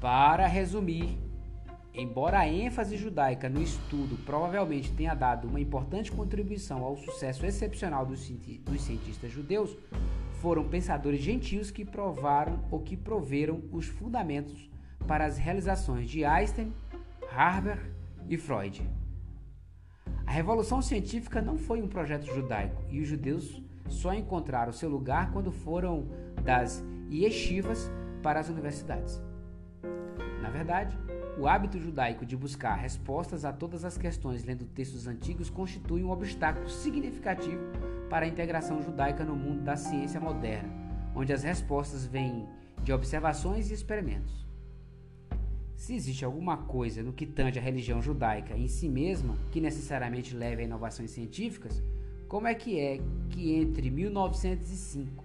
Para 0.01 0.49
resumir, 0.49 1.16
Embora 1.96 2.40
a 2.40 2.46
ênfase 2.46 2.94
judaica 2.94 3.48
no 3.48 3.62
estudo 3.62 4.18
provavelmente 4.26 4.92
tenha 4.92 5.14
dado 5.14 5.48
uma 5.48 5.59
importante 5.59 6.12
contribuição 6.12 6.85
ao 6.85 6.94
sucesso 6.94 7.46
excepcional 7.46 8.04
dos 8.04 8.20
cientistas 8.20 9.32
judeus, 9.32 9.74
foram 10.42 10.68
pensadores 10.68 11.22
gentios 11.22 11.70
que 11.70 11.87
provaram 11.87 12.62
ou 12.70 12.80
que 12.80 12.98
proveram 12.98 13.62
os 13.72 13.87
fundamentos 13.87 14.70
para 15.06 15.24
as 15.24 15.38
realizações 15.38 16.11
de 16.11 16.22
Einstein, 16.22 16.70
Haber 17.35 17.78
e 18.28 18.37
Freud. 18.37 18.87
A 20.26 20.30
revolução 20.30 20.82
científica 20.82 21.40
não 21.40 21.56
foi 21.56 21.80
um 21.80 21.88
projeto 21.88 22.26
judaico 22.26 22.85
e 22.90 23.00
os 23.00 23.09
judeus 23.09 23.62
só 23.88 24.12
encontraram 24.12 24.70
seu 24.70 24.90
lugar 24.90 25.32
quando 25.32 25.50
foram 25.50 26.09
das 26.42 26.85
yeshivas 27.11 27.90
para 28.22 28.38
as 28.38 28.50
universidades. 28.50 29.18
Na 30.42 30.50
verdade, 30.50 30.96
o 31.38 31.46
hábito 31.46 31.79
judaico 31.79 32.25
de 32.25 32.35
buscar 32.35 32.75
respostas 32.77 33.44
a 33.44 33.53
todas 33.53 33.85
as 33.85 33.99
questões 33.99 34.42
lendo 34.42 34.64
textos 34.64 35.07
antigos 35.07 35.51
constitui 35.51 36.03
um 36.03 36.11
obstáculo 36.11 36.68
significativo 36.68 37.62
para 38.09 38.25
a 38.25 38.29
integração 38.29 38.83
judaica 38.83 39.22
no 39.22 39.37
mundo 39.37 39.62
da 39.62 39.77
ciência 39.77 40.18
moderna, 40.18 40.72
onde 41.14 41.35
as 41.35 41.42
respostas 41.42 42.07
vêm 42.07 42.49
de 42.83 42.92
observações 42.92 43.70
e 43.70 43.75
experimentos. 43.75 44.46
Se 45.75 45.94
existe 45.94 46.25
alguma 46.25 46.57
coisa 46.57 47.03
no 47.03 47.12
que 47.12 47.27
tange 47.27 47.59
a 47.59 47.62
religião 47.62 48.01
judaica 48.01 48.57
em 48.57 48.66
si 48.66 48.88
mesma 48.88 49.37
que 49.53 49.61
necessariamente 49.61 50.35
leve 50.35 50.62
a 50.62 50.64
inovações 50.64 51.11
científicas, 51.11 51.83
como 52.27 52.46
é 52.46 52.55
que 52.55 52.81
é 52.81 52.99
que 53.29 53.55
entre 53.55 53.90
1905 53.90 55.22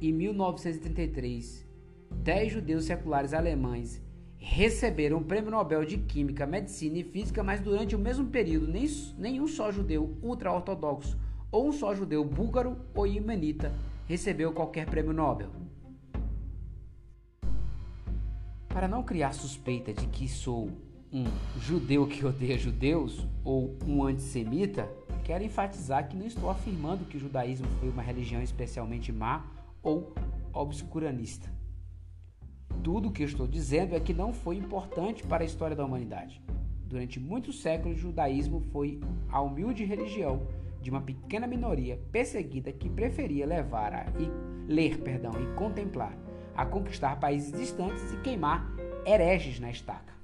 e 0.00 0.12
1933, 0.12 1.64
dez 2.10 2.52
judeus 2.52 2.86
seculares 2.86 3.32
alemães 3.32 4.02
receberam 4.38 5.18
o 5.18 5.24
Prêmio 5.24 5.50
Nobel 5.50 5.84
de 5.84 5.98
Química, 5.98 6.46
Medicina 6.46 6.98
e 6.98 7.04
Física, 7.04 7.42
mas 7.42 7.60
durante 7.60 7.94
o 7.94 7.98
mesmo 7.98 8.26
período 8.26 8.68
nem, 8.68 8.86
nenhum 9.18 9.46
só 9.46 9.70
judeu 9.70 10.16
ultra-ortodoxo 10.22 11.18
ou 11.50 11.68
um 11.68 11.72
só 11.72 11.94
judeu 11.94 12.24
búlgaro 12.24 12.76
ou 12.94 13.06
imenita 13.06 13.72
recebeu 14.06 14.52
qualquer 14.52 14.86
prêmio 14.86 15.12
Nobel. 15.12 15.50
Para 18.68 18.86
não 18.86 19.02
criar 19.02 19.32
suspeita 19.32 19.92
de 19.92 20.06
que 20.06 20.28
sou 20.28 20.70
um 21.12 21.24
judeu 21.58 22.06
que 22.06 22.24
odeia 22.24 22.58
judeus 22.58 23.26
ou 23.42 23.76
um 23.86 24.04
antissemita, 24.04 24.88
quero 25.24 25.42
enfatizar 25.42 26.08
que 26.08 26.16
não 26.16 26.26
estou 26.26 26.50
afirmando 26.50 27.04
que 27.06 27.16
o 27.16 27.20
judaísmo 27.20 27.66
foi 27.80 27.88
uma 27.88 28.02
religião 28.02 28.42
especialmente 28.42 29.10
má 29.10 29.44
ou 29.82 30.12
obscuranista. 30.52 31.57
Tudo 32.82 33.08
o 33.08 33.12
que 33.12 33.22
estou 33.22 33.46
dizendo 33.46 33.94
é 33.94 34.00
que 34.00 34.14
não 34.14 34.32
foi 34.32 34.56
importante 34.56 35.22
para 35.22 35.42
a 35.42 35.46
história 35.46 35.76
da 35.76 35.84
humanidade. 35.84 36.42
Durante 36.86 37.20
muitos 37.20 37.60
séculos, 37.60 37.98
o 37.98 38.00
judaísmo 38.00 38.60
foi 38.72 39.00
a 39.30 39.42
humilde 39.42 39.84
religião 39.84 40.46
de 40.80 40.90
uma 40.90 41.00
pequena 41.00 41.46
minoria 41.46 42.00
perseguida 42.10 42.72
que 42.72 42.88
preferia 42.88 43.46
levar 43.46 43.92
a 43.92 44.06
e 44.18 44.30
ler, 44.72 44.98
perdão, 44.98 45.32
e 45.32 45.54
contemplar, 45.54 46.16
a 46.56 46.64
conquistar 46.64 47.18
países 47.20 47.52
distantes 47.52 48.12
e 48.12 48.16
queimar 48.18 48.70
hereges 49.04 49.60
na 49.60 49.70
estaca. 49.70 50.14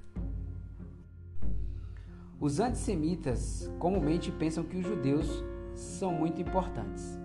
Os 2.39 2.59
antissemitas 2.59 3.71
comumente 3.79 4.31
pensam 4.31 4.63
que 4.63 4.77
os 4.77 4.85
judeus 4.85 5.43
são 5.73 6.11
muito 6.11 6.41
importantes. 6.41 7.17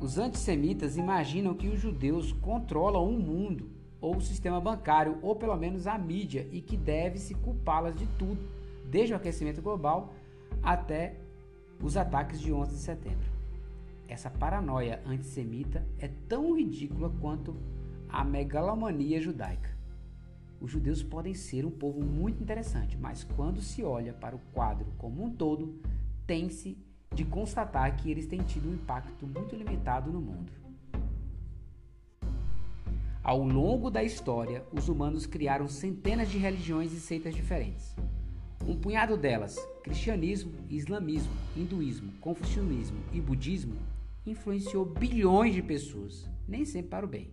Os 0.00 0.16
antissemitas 0.16 0.96
imaginam 0.96 1.52
que 1.52 1.68
os 1.68 1.78
judeus 1.78 2.32
controlam 2.32 3.06
o 3.06 3.20
mundo, 3.20 3.68
ou 4.00 4.16
o 4.16 4.20
sistema 4.20 4.58
bancário, 4.58 5.18
ou 5.20 5.36
pelo 5.36 5.54
menos 5.56 5.86
a 5.86 5.98
mídia, 5.98 6.48
e 6.50 6.62
que 6.62 6.74
deve-se 6.74 7.34
culpá-las 7.34 7.94
de 7.94 8.06
tudo, 8.18 8.40
desde 8.86 9.12
o 9.12 9.16
aquecimento 9.16 9.60
global 9.60 10.14
até 10.62 11.16
os 11.82 11.98
ataques 11.98 12.40
de 12.40 12.50
11 12.50 12.70
de 12.72 12.78
setembro. 12.78 13.30
Essa 14.08 14.30
paranoia 14.30 15.02
antissemita 15.06 15.86
é 15.98 16.08
tão 16.28 16.56
ridícula 16.56 17.12
quanto 17.20 17.54
a 18.08 18.24
megalomania 18.24 19.20
judaica. 19.20 19.70
Os 20.60 20.70
judeus 20.70 21.02
podem 21.02 21.34
ser 21.34 21.66
um 21.66 21.70
povo 21.70 22.00
muito 22.02 22.42
interessante, 22.42 22.96
mas 22.96 23.22
quando 23.22 23.60
se 23.60 23.82
olha 23.82 24.14
para 24.14 24.34
o 24.34 24.40
quadro 24.52 24.86
como 24.96 25.22
um 25.22 25.30
todo, 25.30 25.78
tem-se 26.26 26.76
de 27.14 27.24
constatar 27.24 27.96
que 27.96 28.10
eles 28.10 28.26
têm 28.26 28.40
tido 28.40 28.68
um 28.68 28.74
impacto 28.74 29.26
muito 29.26 29.56
limitado 29.56 30.12
no 30.12 30.20
mundo. 30.20 30.52
Ao 33.22 33.42
longo 33.42 33.90
da 33.90 34.02
história, 34.02 34.64
os 34.72 34.88
humanos 34.88 35.26
criaram 35.26 35.68
centenas 35.68 36.30
de 36.30 36.38
religiões 36.38 36.92
e 36.92 37.00
seitas 37.00 37.34
diferentes. 37.34 37.94
Um 38.66 38.76
punhado 38.76 39.16
delas, 39.16 39.56
cristianismo, 39.82 40.52
islamismo, 40.68 41.32
hinduísmo, 41.56 42.12
confucionismo 42.20 42.98
e 43.12 43.20
budismo, 43.20 43.76
influenciou 44.24 44.84
bilhões 44.84 45.54
de 45.54 45.62
pessoas, 45.62 46.28
nem 46.46 46.64
sempre 46.64 46.90
para 46.90 47.06
o 47.06 47.08
bem. 47.08 47.28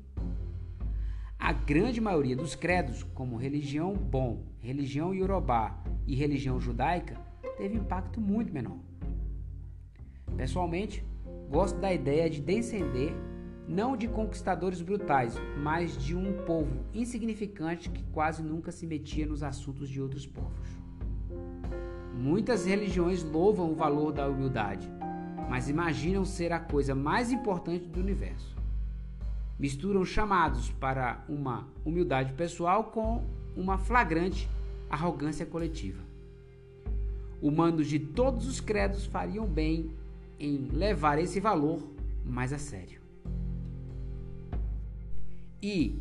A 1.39 1.53
grande 1.53 2.01
maioria 2.01 2.35
dos 2.35 2.55
credos, 2.55 3.03
como 3.03 3.37
religião 3.37 3.93
bom, 3.93 4.43
religião 4.59 5.13
iorubá 5.13 5.81
e 6.05 6.15
religião 6.15 6.59
judaica, 6.59 7.15
teve 7.57 7.77
impacto 7.77 8.19
muito 8.19 8.51
menor. 8.51 8.86
Pessoalmente, 10.35 11.03
gosto 11.49 11.79
da 11.79 11.93
ideia 11.93 12.29
de 12.29 12.41
descender 12.41 13.13
não 13.67 13.97
de 13.97 14.07
conquistadores 14.07 14.81
brutais, 14.81 15.35
mas 15.61 15.97
de 15.97 16.15
um 16.15 16.31
povo 16.45 16.85
insignificante 16.93 17.89
que 17.89 18.03
quase 18.13 18.41
nunca 18.41 18.71
se 18.71 18.87
metia 18.87 19.25
nos 19.25 19.43
assuntos 19.43 19.89
de 19.89 20.01
outros 20.01 20.25
povos. 20.25 20.67
Muitas 22.15 22.65
religiões 22.65 23.23
louvam 23.23 23.71
o 23.71 23.75
valor 23.75 24.13
da 24.13 24.27
humildade, 24.27 24.89
mas 25.49 25.69
imaginam 25.69 26.23
ser 26.23 26.51
a 26.53 26.59
coisa 26.59 26.95
mais 26.95 27.31
importante 27.31 27.87
do 27.87 27.99
universo. 27.99 28.55
Misturam 29.59 30.05
chamados 30.05 30.71
para 30.71 31.23
uma 31.27 31.67
humildade 31.83 32.33
pessoal 32.33 32.85
com 32.85 33.23
uma 33.55 33.77
flagrante 33.77 34.49
arrogância 34.89 35.45
coletiva. 35.45 36.01
Humanos 37.41 37.87
de 37.87 37.99
todos 37.99 38.47
os 38.47 38.59
credos 38.59 39.05
fariam 39.05 39.45
bem 39.45 39.91
em 40.39 40.67
levar 40.67 41.19
esse 41.19 41.39
valor 41.39 41.95
mais 42.23 42.53
a 42.53 42.57
sério. 42.57 43.01
E, 45.61 45.99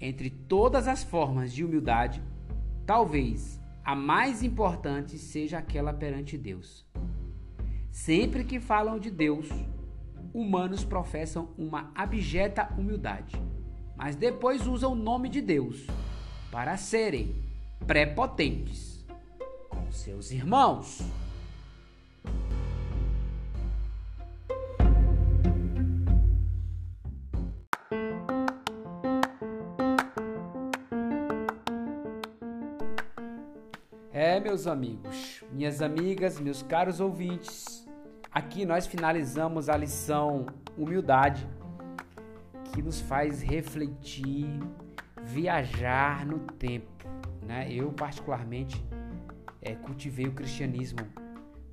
entre 0.00 0.30
todas 0.30 0.88
as 0.88 1.04
formas 1.04 1.52
de 1.52 1.64
humildade, 1.64 2.22
talvez 2.84 3.60
a 3.84 3.94
mais 3.94 4.42
importante 4.42 5.16
seja 5.16 5.58
aquela 5.58 5.92
perante 5.92 6.36
Deus. 6.36 6.84
Sempre 7.90 8.44
que 8.44 8.58
falam 8.58 8.98
de 8.98 9.10
Deus, 9.10 9.48
humanos 10.34 10.84
professam 10.84 11.48
uma 11.56 11.90
abjeta 11.94 12.68
humildade, 12.76 13.40
mas 13.96 14.16
depois 14.16 14.66
usam 14.66 14.92
o 14.92 14.96
nome 14.96 15.28
de 15.28 15.40
Deus 15.40 15.86
para 16.50 16.76
serem 16.76 17.34
prepotentes 17.86 19.06
com 19.68 19.90
seus 19.90 20.30
irmãos. 20.30 21.00
É, 34.18 34.40
meus 34.40 34.66
amigos, 34.66 35.44
minhas 35.52 35.82
amigas, 35.82 36.40
meus 36.40 36.62
caros 36.62 37.00
ouvintes, 37.00 37.86
aqui 38.32 38.64
nós 38.64 38.86
finalizamos 38.86 39.68
a 39.68 39.76
lição 39.76 40.46
Humildade, 40.74 41.46
que 42.72 42.80
nos 42.80 42.98
faz 42.98 43.42
refletir, 43.42 44.48
viajar 45.22 46.24
no 46.24 46.38
tempo. 46.38 46.90
Né? 47.42 47.70
Eu, 47.70 47.92
particularmente, 47.92 48.82
é, 49.60 49.74
cultivei 49.74 50.26
o 50.26 50.32
cristianismo 50.32 51.00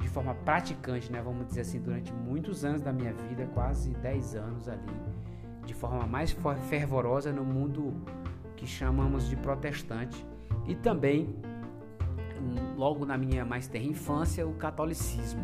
de 0.01 0.09
forma 0.09 0.35
praticante, 0.35 1.09
né? 1.13 1.21
vamos 1.21 1.47
dizer 1.47 1.61
assim, 1.61 1.79
durante 1.79 2.11
muitos 2.11 2.65
anos 2.65 2.81
da 2.81 2.91
minha 2.91 3.13
vida, 3.13 3.47
quase 3.53 3.91
10 3.91 4.35
anos 4.35 4.67
ali, 4.67 4.81
de 5.65 5.73
forma 5.73 6.05
mais 6.05 6.35
fervorosa 6.67 7.31
no 7.31 7.45
mundo 7.45 8.03
que 8.57 8.67
chamamos 8.67 9.29
de 9.29 9.37
protestante 9.37 10.27
e 10.67 10.75
também 10.75 11.33
logo 12.75 13.05
na 13.05 13.17
minha 13.17 13.45
mais 13.45 13.67
terra 13.67 13.85
infância, 13.85 14.47
o 14.47 14.53
catolicismo. 14.53 15.43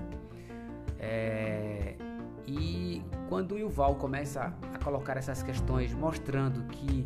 É, 0.99 1.95
e 2.45 3.01
quando 3.29 3.53
o 3.53 3.57
Yuval 3.57 3.95
começa 3.95 4.53
a 4.73 4.83
colocar 4.83 5.17
essas 5.17 5.43
questões, 5.43 5.93
mostrando 5.93 6.63
que 6.67 7.05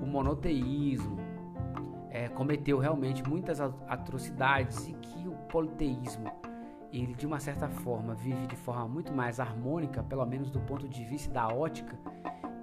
o 0.00 0.06
monoteísmo 0.06 1.18
é, 2.10 2.28
cometeu 2.28 2.78
realmente 2.78 3.26
muitas 3.26 3.60
atrocidades 3.60 4.86
e 4.86 4.92
que 4.92 5.26
o 5.26 5.32
politeísmo, 5.48 6.30
ele 6.92 7.14
de 7.14 7.26
uma 7.26 7.40
certa 7.40 7.68
forma 7.68 8.14
vive 8.14 8.46
de 8.46 8.56
forma 8.56 8.86
muito 8.86 9.12
mais 9.12 9.40
harmônica, 9.40 10.02
pelo 10.02 10.26
menos 10.26 10.50
do 10.50 10.60
ponto 10.60 10.86
de 10.86 11.04
vista 11.04 11.32
da 11.32 11.48
ótica, 11.48 11.98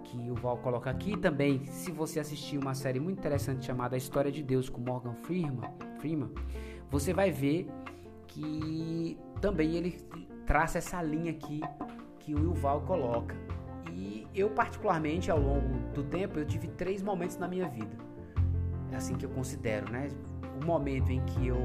que 0.04 0.30
o 0.30 0.36
Val 0.36 0.58
coloca 0.58 0.89
aqui 0.89 1.18
também, 1.18 1.65
se 1.65 1.92
você 1.92 2.20
assistir 2.20 2.58
uma 2.58 2.74
série 2.74 3.00
muito 3.00 3.20
interessante 3.20 3.65
chamada 3.65 3.98
História 3.98 4.32
de 4.32 4.44
Deus 4.44 4.70
com 4.70 4.82
Morgan 4.82 5.13
Freeman, 5.13 5.70
Freeman 6.00 6.32
você 6.89 7.13
vai 7.13 7.32
ver 7.32 7.67
que 8.28 9.17
também 9.41 9.75
ele 9.75 9.99
traça 10.45 10.80
essa 10.80 11.02
linha 11.02 11.32
aqui 11.32 11.62
que 12.19 12.34
o 12.34 12.39
Yuval 12.39 12.82
coloca. 12.82 13.36
E 13.91 14.28
eu 14.34 14.49
particularmente 14.49 15.30
ao 15.30 15.39
longo 15.39 15.80
do 15.93 16.04
tempo 16.04 16.39
eu 16.39 16.45
tive 16.45 16.67
três 16.67 17.02
momentos 17.02 17.38
na 17.38 17.47
minha 17.47 17.67
vida. 17.67 17.95
É 18.91 18.95
assim 18.95 19.15
que 19.15 19.25
eu 19.25 19.30
considero, 19.30 19.91
né? 19.91 20.08
O 20.62 20.65
momento 20.65 21.12
em 21.12 21.23
que 21.25 21.47
eu 21.47 21.58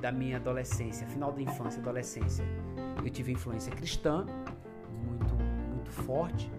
da 0.00 0.12
minha 0.12 0.36
adolescência, 0.36 1.06
final 1.06 1.32
da 1.32 1.40
infância, 1.40 1.80
adolescência, 1.80 2.44
eu 3.02 3.08
tive 3.08 3.32
influência 3.32 3.72
cristã 3.72 4.26
muito 4.92 5.34
muito 5.34 5.90
forte. 5.90 6.50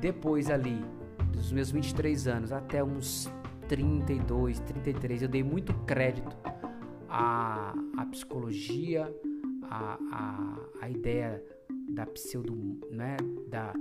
Depois 0.00 0.50
ali 0.50 0.84
dos 1.32 1.52
meus 1.52 1.70
23 1.70 2.28
anos 2.28 2.52
até 2.52 2.82
uns 2.82 3.30
32, 3.68 4.60
33, 4.60 5.22
eu 5.22 5.28
dei 5.28 5.42
muito 5.42 5.72
crédito 5.84 6.36
a, 7.12 7.74
a 7.98 8.06
psicologia, 8.06 9.14
a, 9.64 9.98
a, 10.10 10.58
a 10.80 10.90
ideia 10.90 11.44
da 11.90 12.06
pseudo, 12.06 12.80
né, 12.90 13.18
da 13.48 13.74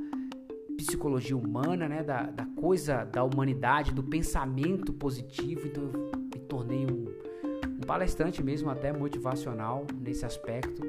psicologia 0.78 1.38
humana, 1.38 1.88
né, 1.88 2.04
da, 2.04 2.24
da 2.24 2.46
coisa 2.46 3.06
da 3.06 3.24
humanidade, 3.24 3.94
do 3.94 4.04
pensamento 4.04 4.92
positivo. 4.92 5.66
Então 5.66 5.84
eu 5.84 6.20
me 6.20 6.40
tornei 6.42 6.86
um, 6.86 7.06
um 7.78 7.80
palestrante 7.88 8.44
mesmo, 8.44 8.70
até 8.70 8.92
motivacional 8.92 9.88
nesse 10.02 10.26
aspecto, 10.26 10.82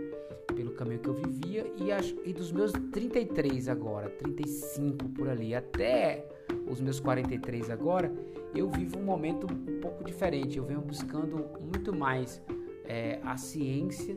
pelo 0.53 0.73
caminho 0.73 0.99
que 0.99 1.09
eu 1.09 1.14
vivia. 1.14 1.73
E, 1.77 1.93
as, 1.93 2.12
e 2.25 2.33
dos 2.33 2.51
meus 2.51 2.73
33 2.73 3.69
agora, 3.69 4.11
35 4.11 5.09
por 5.11 5.29
ali, 5.29 5.55
até 5.55 6.27
os 6.69 6.81
meus 6.81 6.99
43 6.99 7.71
agora, 7.71 8.12
eu 8.55 8.71
vivo 8.71 8.99
um 8.99 9.03
momento 9.03 9.47
um 9.51 9.81
pouco 9.81 10.05
diferente. 10.05 10.59
Eu 10.59 10.65
venho 10.65 10.81
buscando 10.81 11.47
muito 11.61 11.95
mais 11.95 12.43
é, 12.85 13.21
a 13.25 13.37
ciência 13.37 14.17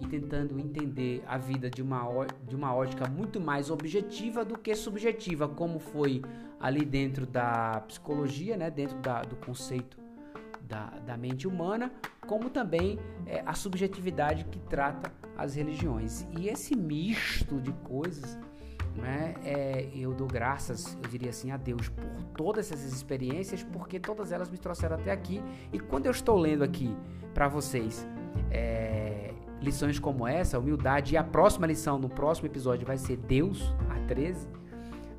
e 0.00 0.06
tentando 0.06 0.58
entender 0.58 1.22
a 1.26 1.38
vida 1.38 1.70
de 1.70 1.82
uma, 1.82 2.26
de 2.46 2.56
uma 2.56 2.74
ótica 2.74 3.08
muito 3.08 3.40
mais 3.40 3.70
objetiva 3.70 4.44
do 4.44 4.58
que 4.58 4.74
subjetiva, 4.74 5.48
como 5.48 5.78
foi 5.78 6.22
ali 6.58 6.84
dentro 6.84 7.26
da 7.26 7.82
psicologia, 7.86 8.56
né, 8.56 8.70
dentro 8.70 8.98
da, 8.98 9.22
do 9.22 9.36
conceito 9.36 9.98
da, 10.62 10.90
da 11.06 11.16
mente 11.16 11.46
humana, 11.46 11.92
como 12.26 12.50
também 12.50 12.98
é, 13.26 13.42
a 13.44 13.54
subjetividade 13.54 14.44
que 14.44 14.58
trata 14.60 15.12
as 15.36 15.54
religiões. 15.54 16.26
E 16.38 16.48
esse 16.48 16.76
misto 16.76 17.60
de 17.60 17.72
coisas 17.84 18.38
né? 18.96 19.34
É, 19.44 19.88
eu 19.94 20.12
dou 20.12 20.26
graças, 20.26 20.96
eu 21.02 21.08
diria 21.08 21.30
assim, 21.30 21.50
a 21.50 21.56
Deus 21.56 21.88
por 21.88 22.11
todas 22.36 22.70
essas 22.70 22.92
experiências, 22.92 23.62
porque 23.62 23.98
todas 23.98 24.32
elas 24.32 24.50
me 24.50 24.58
trouxeram 24.58 24.96
até 24.96 25.10
aqui. 25.10 25.42
E 25.72 25.78
quando 25.78 26.06
eu 26.06 26.12
estou 26.12 26.36
lendo 26.36 26.62
aqui 26.62 26.94
para 27.34 27.48
vocês, 27.48 28.06
é, 28.50 29.32
lições 29.60 29.98
como 29.98 30.26
essa, 30.26 30.58
humildade, 30.58 31.14
e 31.14 31.16
a 31.16 31.24
próxima 31.24 31.66
lição 31.66 31.98
no 31.98 32.08
próximo 32.08 32.46
episódio 32.46 32.86
vai 32.86 32.98
ser 32.98 33.16
Deus, 33.16 33.74
a 33.90 34.06
13. 34.06 34.48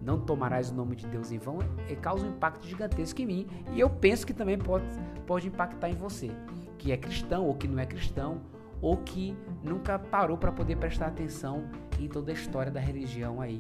Não 0.02 0.20
tomarás 0.20 0.70
o 0.70 0.74
nome 0.76 0.96
de 0.96 1.08
Deus 1.08 1.32
em 1.32 1.38
vão, 1.38 1.60
e 1.90 1.96
causa 1.96 2.26
um 2.26 2.30
impacto 2.30 2.68
gigantesco 2.68 3.22
em 3.22 3.26
mim. 3.26 3.48
E 3.72 3.80
eu 3.80 3.90
penso 3.90 4.28
que 4.28 4.34
também 4.34 4.58
pode, 4.58 4.86
pode 5.26 5.48
impactar 5.48 5.90
em 5.90 5.96
você, 5.96 6.30
que 6.78 6.92
é 6.92 6.98
cristão 6.98 7.46
ou 7.46 7.56
que 7.56 7.68
não 7.68 7.80
é 7.80 7.86
cristão, 7.86 8.42
ou 8.82 8.98
que 8.98 9.34
nunca 9.64 9.98
parou 9.98 10.38
para 10.38 10.52
poder 10.52 10.76
prestar 10.76 11.08
atenção 11.08 11.64
em 11.98 12.10
toda 12.10 12.32
a 12.32 12.34
história 12.34 12.70
da 12.70 12.82
religião 12.82 13.40
aí 13.40 13.60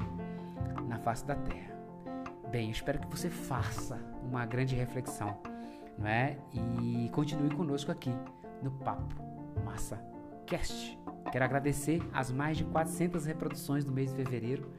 na 0.85 0.99
face 0.99 1.25
da 1.25 1.35
terra. 1.35 1.72
Bem, 2.53 2.69
espero 2.69 2.99
que 2.99 3.07
você 3.07 3.31
faça 3.31 3.99
uma 4.21 4.45
grande 4.45 4.75
reflexão, 4.75 5.39
não 5.97 6.05
é? 6.05 6.37
E 6.53 7.09
continue 7.11 7.49
conosco 7.49 7.91
aqui 7.91 8.11
no 8.61 8.69
Papo 8.69 9.15
Massa 9.65 9.99
Cast. 10.45 10.95
Quero 11.31 11.45
agradecer 11.45 11.99
as 12.13 12.31
mais 12.31 12.55
de 12.55 12.63
400 12.65 13.25
reproduções 13.25 13.83
do 13.83 13.91
mês 13.91 14.11
de 14.11 14.17
fevereiro 14.17 14.71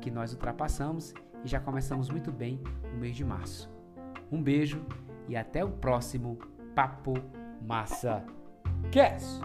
que 0.00 0.12
nós 0.12 0.32
ultrapassamos 0.32 1.12
e 1.44 1.48
já 1.48 1.58
começamos 1.58 2.08
muito 2.08 2.30
bem 2.30 2.62
o 2.94 2.96
mês 2.96 3.16
de 3.16 3.24
março. 3.24 3.68
Um 4.30 4.40
beijo 4.40 4.86
e 5.26 5.36
até 5.36 5.64
o 5.64 5.72
próximo 5.72 6.38
Papo 6.72 7.14
Massa 7.60 8.24
Cast. 8.92 9.40